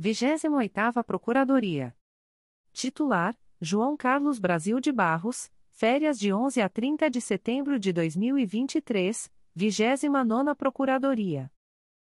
[0.00, 1.94] 28ª Procuradoria.
[2.72, 9.32] Titular, João Carlos Brasil de Barros, férias de 11 a 30 de setembro de 2023,
[9.56, 11.50] 29ª Procuradoria.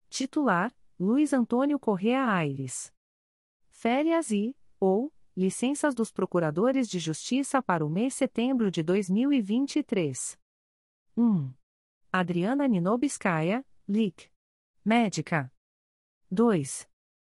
[0.09, 2.91] Titular, Luiz Antônio Correa Aires.
[3.69, 10.39] Férias e, ou, licenças dos Procuradores de Justiça para o mês setembro de 2023.
[11.15, 11.53] 1.
[12.11, 14.31] Adriana Ninobiscaia, LIC.
[14.83, 15.53] Médica.
[16.31, 16.89] 2.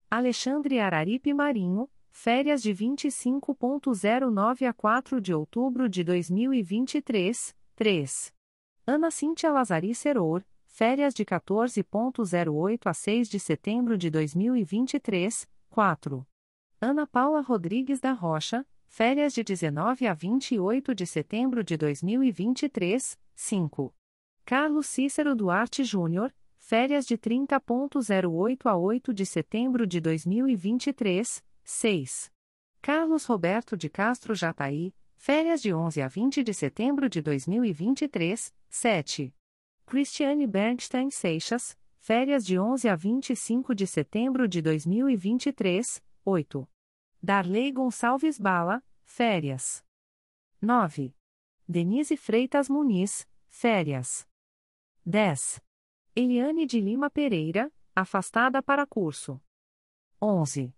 [0.08, 8.34] Alexandre Araripe Marinho, férias de 25.09 a 4 de outubro de 2023, 3.
[8.86, 16.26] Ana Cíntia Lazari Seror, férias de 14.08 a 6 de setembro de 2023, 4.
[16.80, 23.94] Ana Paula Rodrigues da Rocha, férias de 19 a 28 de setembro de 2023, 5.
[24.44, 26.32] Carlos Cícero Duarte Júnior,
[26.70, 32.32] Férias de 30.08 a 8 de setembro de 2023, 6.
[32.82, 39.32] Carlos Roberto de Castro Jataí, férias de 11 a 20 de setembro de 2023, 7.
[39.86, 46.68] Cristiane Bernstein Seixas, férias de 11 a 25 de setembro de 2023, 8.
[47.22, 49.84] Darley Gonçalves Bala, férias.
[50.60, 51.14] 9.
[51.68, 54.26] Denise Freitas Muniz, férias.
[55.06, 55.62] 10.
[56.16, 59.40] Eliane de Lima Pereira, afastada para curso.
[60.20, 60.74] 11.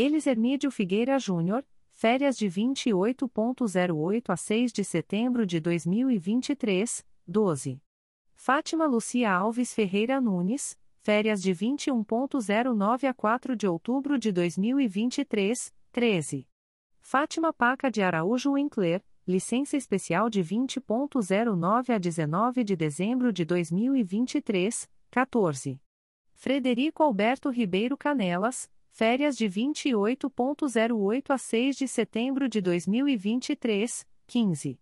[0.00, 7.82] Elis Hermídio Figueira Júnior, férias de 28.08 a 6 de setembro de 2023, 12.
[8.36, 16.46] Fátima Lucia Alves Ferreira Nunes, férias de 21.09 a 4 de outubro de 2023, 13.
[17.00, 24.88] Fátima Paca de Araújo Winkler, licença especial de 20.09 a 19 de dezembro de 2023,
[25.10, 25.80] 14.
[26.34, 34.80] Frederico Alberto Ribeiro Canelas, férias de 28.08 a 6 de setembro de 2023, 15.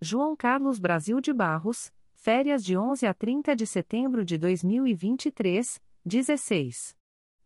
[0.00, 6.96] João Carlos Brasil de Barros, férias de 11 a 30 de setembro de 2023, 16.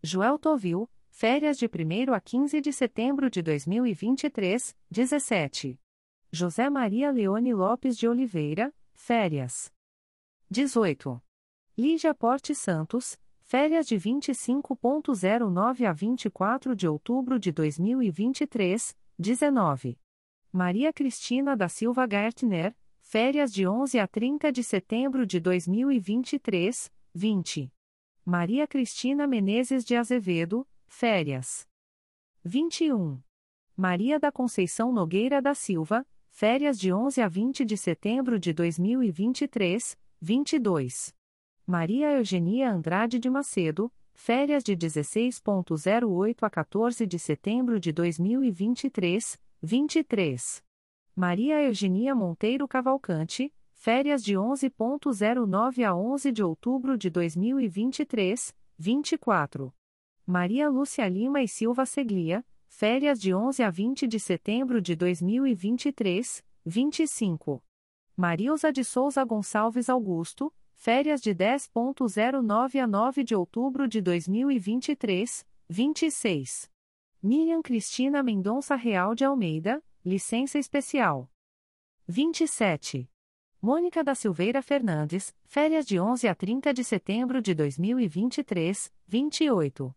[0.03, 5.81] Joel Tovil, férias de 1 a 15 de setembro de 2023, 17.
[6.31, 9.73] José Maria Leone Lopes de Oliveira, férias.
[10.51, 11.19] 18.
[11.79, 13.19] Lígia Porte Santos,
[13.51, 19.99] férias de 25.09 a 24 de outubro de 2023, 19.
[20.53, 27.73] Maria Cristina da Silva Gertner, férias de 11 a 30 de setembro de 2023, 20.
[28.25, 31.67] Maria Cristina Menezes de Azevedo, férias.
[32.45, 33.21] 21.
[33.77, 39.99] Maria da Conceição Nogueira da Silva, férias de 11 a 20 de setembro de 2023,
[40.21, 41.20] 22.
[41.71, 50.65] Maria Eugenia Andrade de Macedo, férias de 16.08 a 14 de setembro de 2023, 23.
[51.15, 59.73] Maria Eugenia Monteiro Cavalcante, férias de 11.09 a 11 de outubro de 2023, 24.
[60.27, 66.45] Maria Lúcia Lima e Silva Seglia, férias de 11 a 20 de setembro de 2023,
[66.67, 67.63] 25.
[68.17, 76.71] Marilza de Souza Gonçalves Augusto, férias de 10.09 a 9 de outubro de 2023, 26.
[77.23, 81.31] Miriam Cristina Mendonça Real de Almeida, licença especial.
[82.09, 83.07] 27.
[83.61, 89.95] Mônica da Silveira Fernandes, férias de 11 a 30 de setembro de 2023, 28.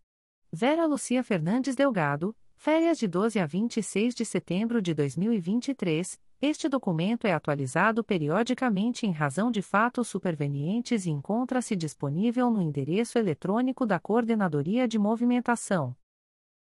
[0.51, 6.19] Vera Lucia Fernandes Delgado, férias de 12 a 26 de setembro de 2023.
[6.45, 13.17] Este documento é atualizado periodicamente em razão de fatos supervenientes e encontra-se disponível no endereço
[13.17, 15.95] eletrônico da Coordenadoria de Movimentação.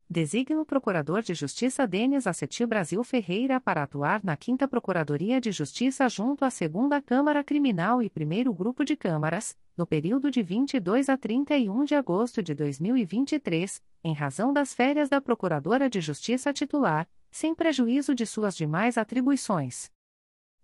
[0.08, 5.52] Designa o Procurador de Justiça Denis Aceti Brasil Ferreira para atuar na 5 Procuradoria de
[5.52, 11.10] Justiça junto à 2 Câmara Criminal e 1 Grupo de Câmaras, no período de 22
[11.10, 17.06] a 31 de agosto de 2023, em razão das férias da Procuradora de Justiça titular,
[17.36, 19.90] sem prejuízo de suas demais atribuições.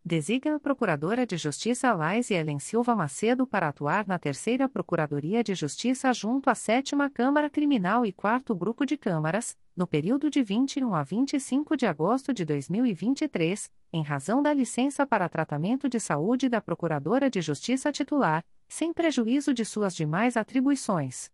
[0.02, 5.44] Designa a Procuradora de Justiça Lais e Ellen Silva Macedo para atuar na Terceira Procuradoria
[5.44, 10.42] de Justiça junto à Sétima Câmara Criminal e Quarto Grupo de Câmaras, no período de
[10.42, 16.48] 21 a 25 de agosto de 2023, em razão da licença para tratamento de saúde
[16.48, 21.30] da Procuradora de Justiça titular, sem prejuízo de suas demais atribuições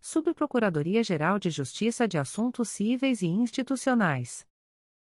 [0.01, 4.47] Subprocuradoria-Geral de Justiça de Assuntos Cíveis e Institucionais.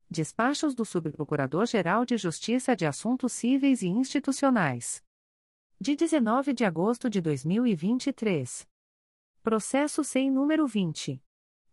[0.09, 5.03] Despachos do Subprocurador-Geral de Justiça de Assuntos Cíveis e Institucionais
[5.83, 8.69] de 19 de agosto de 2023.
[9.43, 11.19] Processo sem número 20.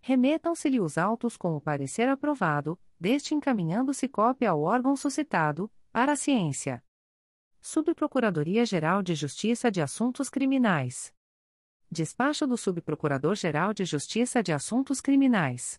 [0.00, 6.16] Remetam-se-lhe os autos com o parecer aprovado, deste encaminhando-se cópia ao órgão suscitado, para a
[6.16, 6.82] ciência.
[7.60, 11.12] Subprocuradoria-Geral de Justiça de Assuntos Criminais.
[11.90, 15.78] Despacho do Subprocurador-Geral de Justiça de Assuntos Criminais.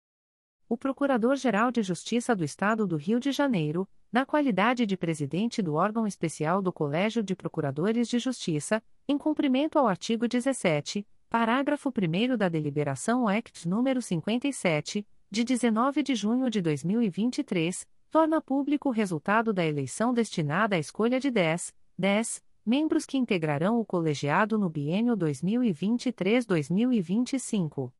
[0.69, 5.73] O Procurador-Geral de Justiça do Estado do Rio de Janeiro, na qualidade de presidente do
[5.73, 12.37] órgão especial do Colégio de Procuradores de Justiça, em cumprimento ao artigo 17, parágrafo 1
[12.37, 19.51] da Deliberação Act número 57, de 19 de junho de 2023, torna público o resultado
[19.51, 25.17] da eleição destinada à escolha de 10, 10 membros que integrarão o colegiado no biênio
[25.17, 27.91] 2023-2025.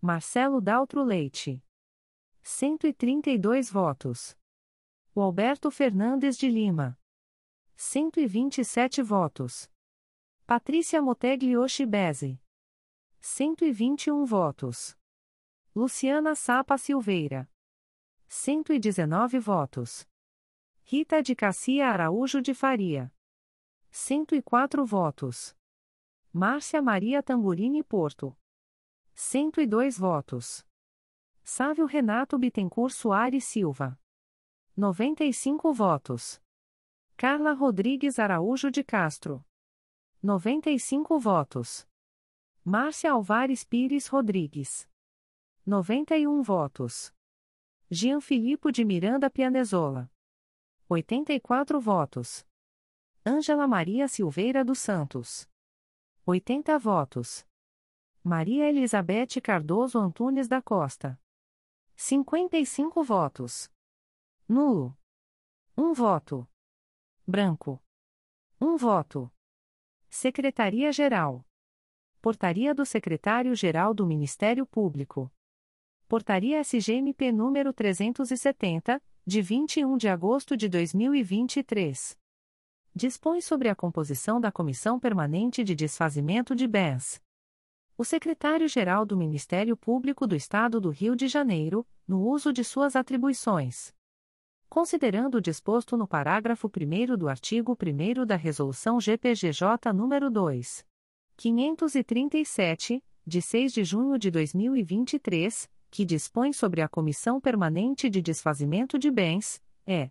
[0.00, 1.62] Marcelo Daltro Leite.
[2.42, 4.36] 132 votos.
[5.14, 6.98] O Alberto Fernandes de Lima.
[7.74, 9.70] 127 votos.
[10.46, 12.40] Patrícia Motegli Oshibese.
[13.20, 14.96] 121 votos.
[15.76, 17.50] Luciana Sapa Silveira.
[18.28, 20.08] 119 votos.
[20.82, 23.12] Rita de Cassia Araújo de Faria.
[23.90, 25.54] 104 votos.
[26.32, 28.34] Márcia Maria Tamburini Porto.
[29.14, 30.64] 102 votos.
[31.44, 34.00] Sávio Renato Bittencourt Soares Silva.
[34.78, 36.40] 95 votos.
[37.18, 39.44] Carla Rodrigues Araújo de Castro.
[40.22, 41.86] 95 votos.
[42.64, 44.88] Márcia Alvares Pires Rodrigues.
[45.68, 47.12] 91 votos.
[47.90, 50.08] Jean Filipe de Miranda Pianezola.
[50.88, 52.46] 84 votos.
[53.26, 55.50] Ângela Maria Silveira dos Santos.
[56.24, 57.44] 80 votos.
[58.22, 61.20] Maria Elizabeth Cardoso Antunes da Costa.
[61.96, 63.68] 55 votos.
[64.48, 64.96] Nulo.
[65.76, 66.48] 1 voto.
[67.26, 67.82] Branco.
[68.60, 69.32] 1 voto.
[70.08, 71.44] Secretaria-Geral.
[72.22, 75.32] Portaria do Secretário-Geral do Ministério Público.
[76.08, 82.16] Portaria SGMP número 370, de 21 de agosto de 2023.
[82.94, 87.20] Dispõe sobre a composição da Comissão Permanente de Desfazimento de Bens.
[87.98, 92.94] O secretário-geral do Ministério Público do Estado do Rio de Janeiro, no uso de suas
[92.94, 93.92] atribuições.
[94.68, 100.86] Considerando o disposto no parágrafo 1 do artigo 1 da Resolução GPGJ nº 2.
[101.36, 108.98] 537, de 6 de junho de 2023 que dispõe sobre a Comissão Permanente de Desfazimento
[108.98, 110.10] de Bens, é.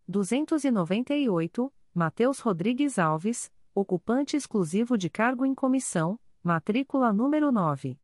[0.07, 7.99] 298, Matheus Rodrigues Alves, ocupante exclusivo de cargo em comissão, matrícula número 9.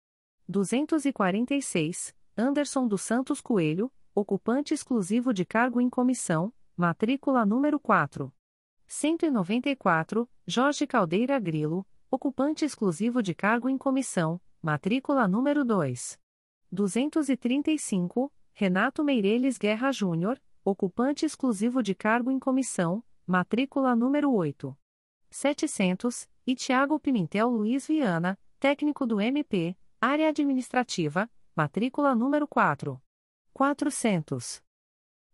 [0.49, 8.33] 246, Anderson dos Santos Coelho, ocupante exclusivo de cargo em comissão, matrícula número 4.
[8.87, 16.19] 194, Jorge Caldeira Grilo, ocupante exclusivo de cargo em comissão, matrícula número 2.
[16.71, 24.77] 235, Renato Meireles Guerra Júnior, ocupante exclusivo de cargo em comissão, matrícula número 8.
[25.37, 32.99] 700, e Tiago Pimentel Luiz Viana, técnico do MP, área administrativa, matrícula número 4.
[33.53, 34.62] 400.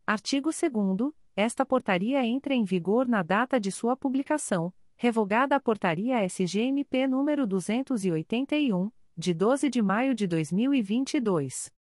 [0.05, 6.29] Artigo 2 esta portaria entra em vigor na data de sua publicação, revogada a portaria
[6.29, 11.73] SGMP número 281, de 12 de maio de 2022.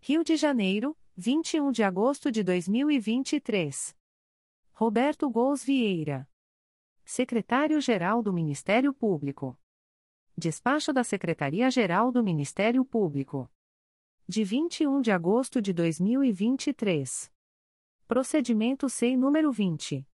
[0.00, 3.96] Rio de Janeiro, 21 de agosto de 2023.
[4.72, 6.28] Roberto Gous Vieira.
[7.04, 9.58] Secretário-Geral do Ministério Público.
[10.36, 13.46] Despacho da Secretaria-Geral do Ministério Público.
[14.26, 17.30] De 21 de agosto de 2023.
[18.08, 20.08] Procedimento SEI número 20.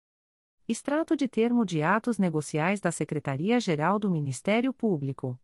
[0.67, 5.39] Extrato de termo de atos negociais da Secretaria-Geral do Ministério Público.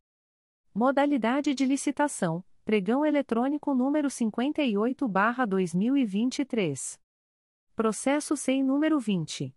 [0.75, 6.99] Modalidade de licitação: Pregão eletrônico número 58/2023.
[7.77, 9.55] Processo SEI número 20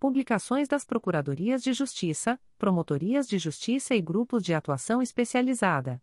[0.00, 6.02] Publicações das Procuradorias de Justiça, Promotorias de Justiça e Grupos de Atuação Especializada.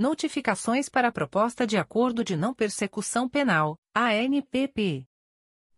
[0.00, 5.06] Notificações para a Proposta de Acordo de Não Persecução Penal, ANPP.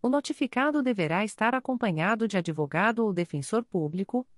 [0.00, 4.26] O notificado deverá estar acompanhado de advogado ou defensor público,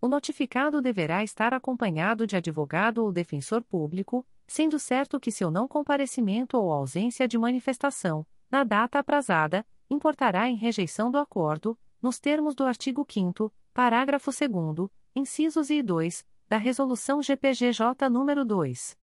[0.00, 5.66] O notificado deverá estar acompanhado de advogado ou defensor público, sendo certo que seu não
[5.66, 12.54] comparecimento ou ausência de manifestação, na data aprazada, importará em rejeição do acordo, nos termos
[12.54, 18.96] do artigo 5 parágrafo 2 incisos e 2, da Resolução GPGJ nº 2.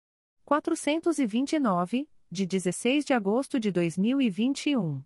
[0.44, 5.02] 429, de 16 de agosto de 2021.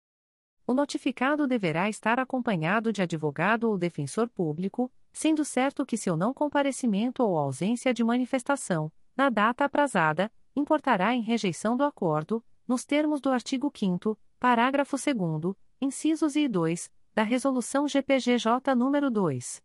[0.65, 6.33] O notificado deverá estar acompanhado de advogado ou defensor público, sendo certo que seu não
[6.33, 13.19] comparecimento ou ausência de manifestação, na data aprazada, importará em rejeição do acordo, nos termos
[13.19, 19.61] do artigo 5 parágrafo 2 incisos e 2, da Resolução GPGJ nº 2.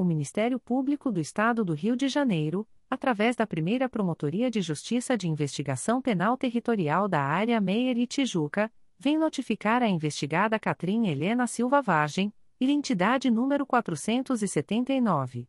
[0.00, 5.14] o Ministério Público do Estado do Rio de Janeiro, através da primeira Promotoria de Justiça
[5.14, 11.46] de Investigação Penal Territorial da Área Meier e Tijuca, vem notificar a investigada Catrim Helena
[11.46, 15.46] Silva Vargem, identidade número 479.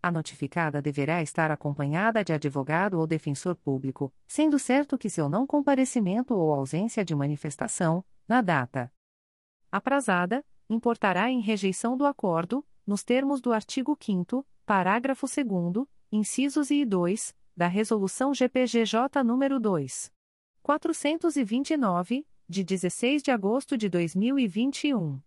[0.02, 5.46] A notificada deverá estar acompanhada de advogado ou defensor público, sendo certo que seu não
[5.46, 8.92] comparecimento ou ausência de manifestação, na data
[9.70, 16.84] aprazada, importará em rejeição do acordo, nos termos do artigo 5 parágrafo 2 incisos e
[16.84, 20.12] 2, da Resolução GPGJ nº 2.
[20.62, 25.20] 429, de 16 de agosto de 2021.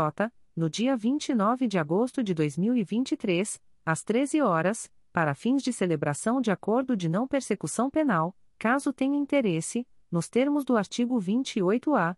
[0.54, 6.52] no dia 29 de agosto de 2023, às 13 horas, para fins de celebração de
[6.52, 12.18] acordo de não persecução penal, caso tenha interesse, nos termos do artigo 28-A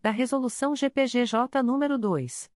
[0.00, 2.50] da Resolução GPGJ nº 2.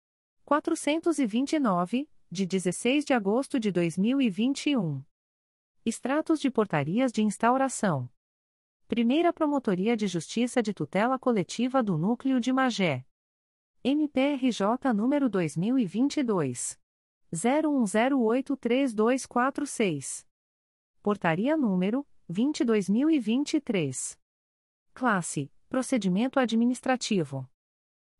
[0.51, 5.01] 429, de 16 de agosto de 2021.
[5.85, 8.09] Extratos de portarias de instauração.
[8.85, 13.05] Primeira Promotoria de Justiça de Tutela Coletiva do Núcleo de Magé.
[13.81, 16.77] MPRJ número 2022
[17.31, 20.27] 01083246.
[21.01, 24.19] Portaria número 22023.
[24.93, 27.49] Classe: Procedimento administrativo.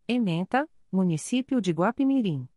[0.08, 2.50] Ementa: Município de Guapimirim.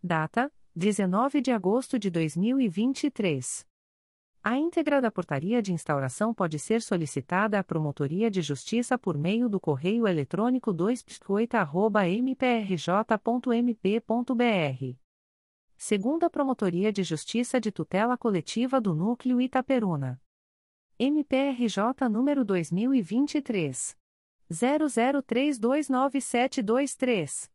[0.00, 3.66] Data: 19 de agosto de 2023.
[4.40, 9.48] A íntegra da portaria de instauração pode ser solicitada à Promotoria de Justiça por meio
[9.48, 11.04] do correio eletrônico 2
[12.22, 12.76] mprj.mp.br.
[15.76, 20.20] Segunda Promotoria de Justiça de Tutela Coletiva do Núcleo Itaperuna.
[20.96, 24.03] MPRJ número 2023
[24.50, 27.50] 00329723.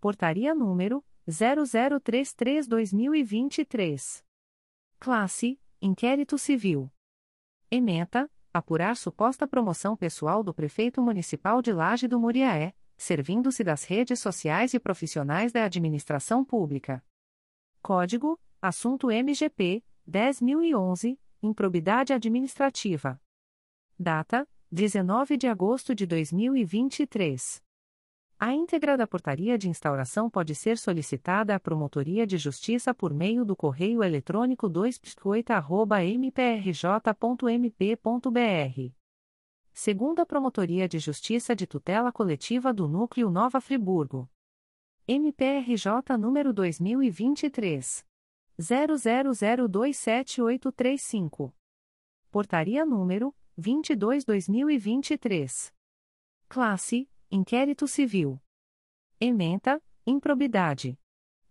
[0.00, 4.24] Portaria número 0033/2023.
[4.98, 6.90] Classe: Inquérito Civil.
[7.70, 14.18] Ementa: apurar suposta promoção pessoal do prefeito municipal de Laje do Muriaé, servindo-se das redes
[14.18, 17.04] sociais e profissionais da administração pública.
[17.82, 23.20] Código: Assunto MGP 10011, improbidade administrativa.
[23.98, 27.62] Data: 19 de agosto de 2023.
[28.38, 33.46] A íntegra da portaria de instauração pode ser solicitada à Promotoria de Justiça por meio
[33.46, 35.00] do correio eletrônico 2
[36.18, 37.02] mprj.mp.br.
[39.72, 44.28] Segunda Promotoria de Justiça de Tutela Coletiva do Núcleo Nova Friburgo.
[45.08, 48.06] MPRJ número 2023
[48.60, 51.54] 00027835.
[52.30, 55.72] Portaria número 22-2023.
[56.48, 58.40] Classe: Inquérito Civil.
[59.20, 60.98] Ementa: Improbidade.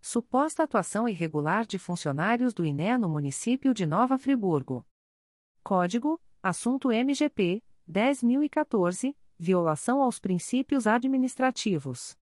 [0.00, 4.86] Suposta atuação irregular de funcionários do INE no município de Nova Friburgo.
[5.62, 12.18] Código: Assunto MGP 10014 Violação aos princípios administrativos.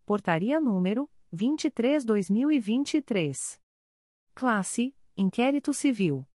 [0.05, 3.59] Portaria número 23-2023.
[4.35, 6.26] Classe: Inquérito Civil.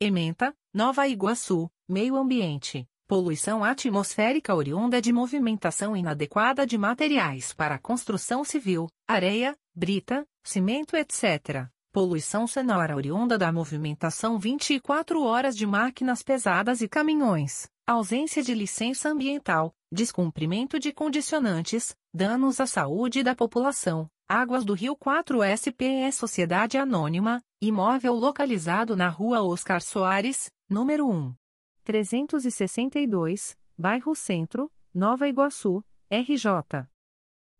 [0.00, 8.44] Ementa, Nova Iguaçu, Meio Ambiente, Poluição Atmosférica Oriunda de Movimentação Inadequada de Materiais para Construção
[8.44, 11.66] Civil, Areia, Brita, Cimento etc.
[11.92, 19.08] Poluição sonora oriunda da movimentação 24 horas de máquinas pesadas e caminhões, ausência de licença
[19.08, 26.76] ambiental, descumprimento de condicionantes, danos à saúde da população, Águas do Rio 4 SPE Sociedade
[26.76, 31.34] Anônima, imóvel localizado na Rua Oscar Soares, número 1.
[31.82, 36.86] 362, Bairro Centro, Nova Iguaçu, RJ.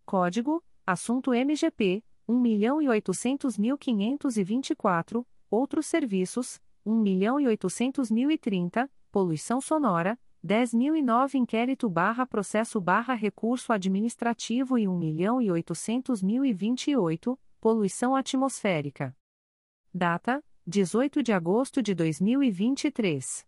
[0.04, 13.72] Código: Assunto MGP 1.800.524, Outros Serviços 1.800.030, Poluição Sonora 10.009 Inquérito barra processo barra recurso
[13.72, 19.16] administrativo e 1.800.028, Poluição atmosférica.
[19.92, 23.44] Data: 18 de agosto de 2023.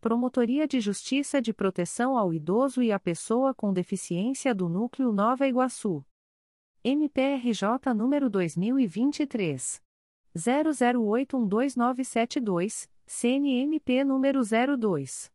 [0.00, 5.46] Promotoria de Justiça de Proteção ao Idoso e à Pessoa com Deficiência do Núcleo Nova
[5.46, 6.02] Iguaçu.
[6.82, 9.84] MPRJ número 2023.
[10.36, 15.32] 00812972, CNMP número 02.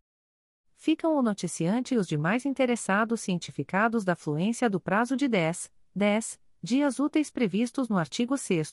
[0.76, 6.38] Ficam o noticiante e os demais interessados cientificados da fluência do prazo de 10, 10
[6.62, 8.72] dias úteis previstos no artigo 6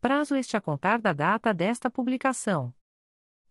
[0.00, 2.72] prazo este a contar da data desta publicação.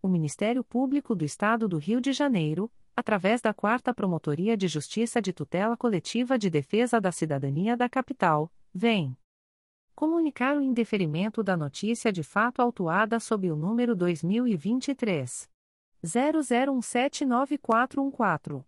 [0.00, 5.20] O Ministério Público do Estado do Rio de Janeiro, através da 4 Promotoria de Justiça
[5.20, 9.16] de Tutela Coletiva de Defesa da Cidadania da Capital, vem
[9.96, 15.50] comunicar o indeferimento da notícia de fato autuada sob o número 2023
[16.04, 18.67] 00179414.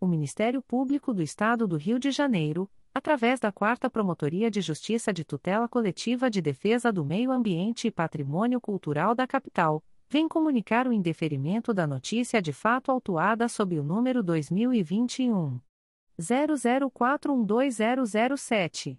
[0.00, 5.12] o Ministério Público do Estado do Rio de Janeiro, através da Quarta Promotoria de Justiça
[5.12, 10.86] de Tutela Coletiva de Defesa do Meio Ambiente e Patrimônio Cultural da Capital, vem comunicar
[10.86, 15.60] o indeferimento da notícia de fato autuada sob o número 2021
[16.20, 18.98] 00412007.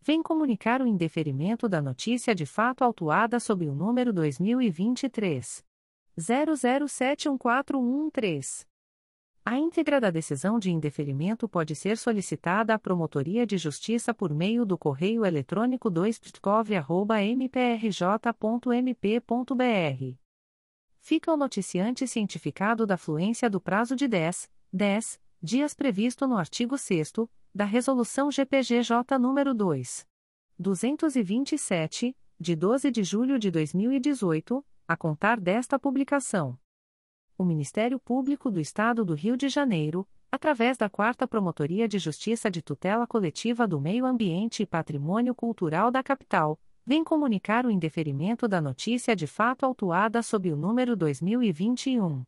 [0.00, 5.66] vem comunicar o indeferimento da notícia de fato autuada sob o número 2023
[6.18, 8.66] 00714113.
[9.44, 14.66] A íntegra da decisão de indeferimento pode ser solicitada à Promotoria de Justiça por meio
[14.66, 16.20] do correio eletrônico 2
[17.34, 20.18] mprj.mp.br.
[21.00, 26.76] Fica o noticiante cientificado da fluência do prazo de 10, 10 dias previsto no artigo
[26.76, 27.12] 6
[27.54, 30.06] da Resolução GPGJ nº 2.
[30.58, 36.58] 227, de 12 de julho de 2018, a contar desta publicação
[37.38, 42.50] o Ministério Público do Estado do Rio de Janeiro, através da Quarta Promotoria de Justiça
[42.50, 48.48] de Tutela Coletiva do Meio Ambiente e Patrimônio Cultural da Capital, vem comunicar o indeferimento
[48.48, 52.24] da notícia de fato autuada sob o número 2021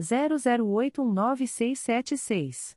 [0.00, 2.76] 00819676.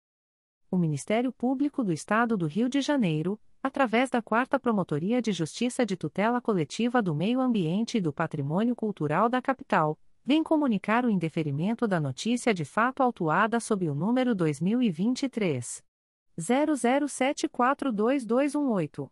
[0.71, 5.85] o Ministério Público do Estado do Rio de Janeiro, através da Quarta Promotoria de Justiça
[5.85, 11.09] de Tutela Coletiva do Meio Ambiente e do Patrimônio Cultural da Capital, vem comunicar o
[11.09, 15.83] indeferimento da notícia de fato autuada sob o número 2023
[16.39, 19.11] 00742218.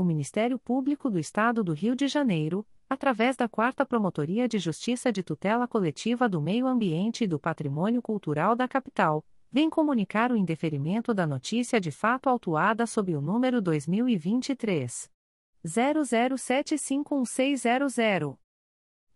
[0.00, 5.12] o Ministério Público do Estado do Rio de Janeiro, através da Quarta Promotoria de Justiça
[5.12, 9.22] de Tutela Coletiva do Meio Ambiente e do Patrimônio Cultural da Capital,
[9.52, 15.10] vem comunicar o indeferimento da notícia de fato autuada sob o número 2023
[15.66, 18.38] 00751600.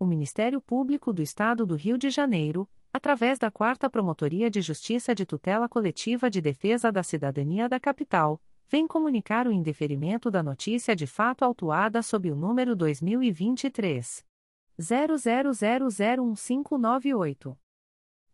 [0.00, 5.14] o Ministério Público do Estado do Rio de Janeiro, através da Quarta Promotoria de Justiça
[5.14, 10.96] de Tutela Coletiva de Defesa da Cidadania da Capital, vem comunicar o indeferimento da notícia
[10.96, 14.24] de fato autuada sob o número 2023
[14.80, 17.54] 00001598.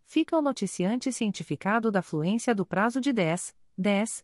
[0.05, 4.23] Fica o noticiante cientificado da fluência do prazo de 10, 10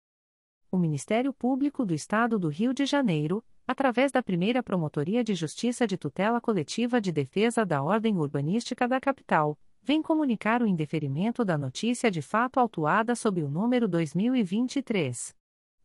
[0.71, 5.85] o Ministério Público do Estado do Rio de Janeiro, através da primeira Promotoria de Justiça
[5.85, 11.57] de Tutela Coletiva de Defesa da Ordem Urbanística da Capital, vem comunicar o indeferimento da
[11.57, 15.35] notícia de fato autuada sob o número 2023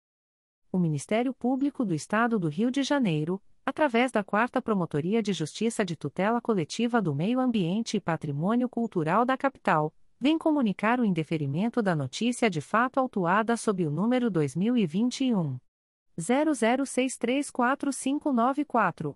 [0.71, 5.83] o Ministério Público do Estado do Rio de Janeiro, através da Quarta Promotoria de Justiça
[5.83, 11.81] de Tutela Coletiva do Meio Ambiente e Patrimônio Cultural da Capital, vem comunicar o indeferimento
[11.81, 15.57] da notícia de fato autuada sob o número 2021
[16.19, 19.15] 00634594.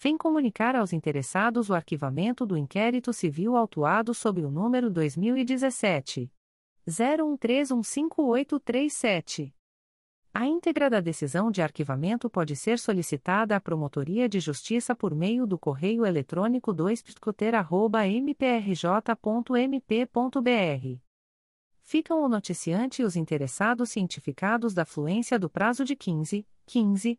[0.00, 6.32] vem comunicar aos interessados o arquivamento do inquérito civil autuado sob o número 2017
[6.88, 9.52] 01315837.
[10.32, 15.46] A íntegra da decisão de arquivamento pode ser solicitada à Promotoria de Justiça por meio
[15.46, 17.04] do correio eletrônico 2
[18.22, 19.10] mprj.mp.br
[21.82, 27.18] ficam o noticiante e os interessados cientificados da fluência do prazo de 15, 15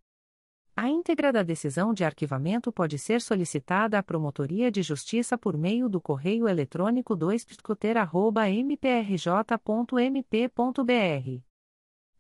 [0.78, 5.88] A íntegra da decisão de arquivamento pode ser solicitada à Promotoria de Justiça por meio
[5.88, 7.48] do correio eletrônico 2
[8.66, 9.16] mprj.mp.br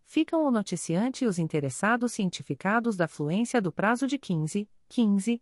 [0.05, 5.41] ficam o noticiante e os interessados cientificados da fluência do prazo de 15, 15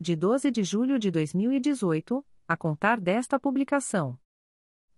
[0.00, 4.18] de 12 de julho de 2018, a contar desta publicação.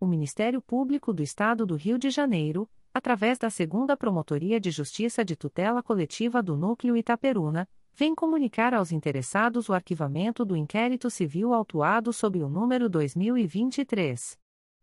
[0.01, 5.25] O Ministério Público do Estado do Rio de Janeiro, através da Segunda Promotoria de Justiça
[5.25, 11.55] de Tutela Coletiva do Núcleo Itaperuna, vem comunicar aos interessados o arquivamento do inquérito civil
[11.55, 14.37] autuado sob o número 2023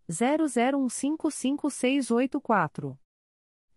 [0.10, 2.98] 00155684.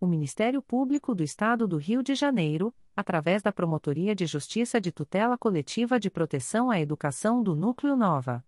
[0.00, 4.90] O Ministério Público do Estado do Rio de Janeiro, através da Promotoria de Justiça de
[4.90, 8.42] Tutela Coletiva de Proteção à Educação do Núcleo Nova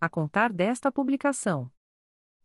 [0.00, 1.70] a contar desta publicação.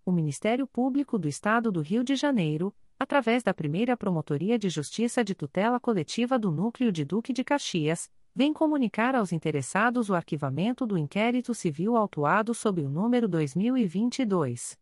[0.06, 5.24] O Ministério Público do Estado do Rio de Janeiro, através da primeira Promotoria de Justiça
[5.24, 10.86] de Tutela Coletiva do Núcleo de Duque de Caxias, vem comunicar aos interessados o arquivamento
[10.86, 14.78] do inquérito civil autuado sob o número 2022.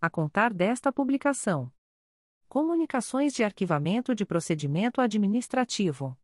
[0.00, 1.72] a contar desta publicação.
[2.48, 6.16] Comunicações de arquivamento de procedimento administrativo.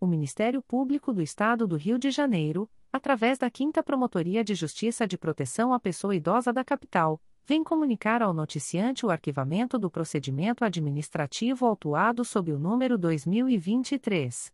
[0.00, 5.08] O Ministério Público do Estado do Rio de Janeiro, através da 5 Promotoria de Justiça
[5.08, 10.64] de Proteção à Pessoa Idosa da Capital, vem comunicar ao noticiante o arquivamento do procedimento
[10.64, 14.52] administrativo autuado sob o número 2023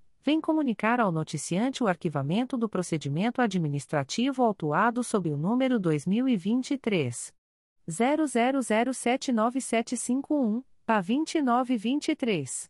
[0.23, 7.33] vem comunicar ao noticiante o arquivamento do procedimento administrativo autuado sob o número 2023
[7.89, 12.69] 00079751 PA 2923.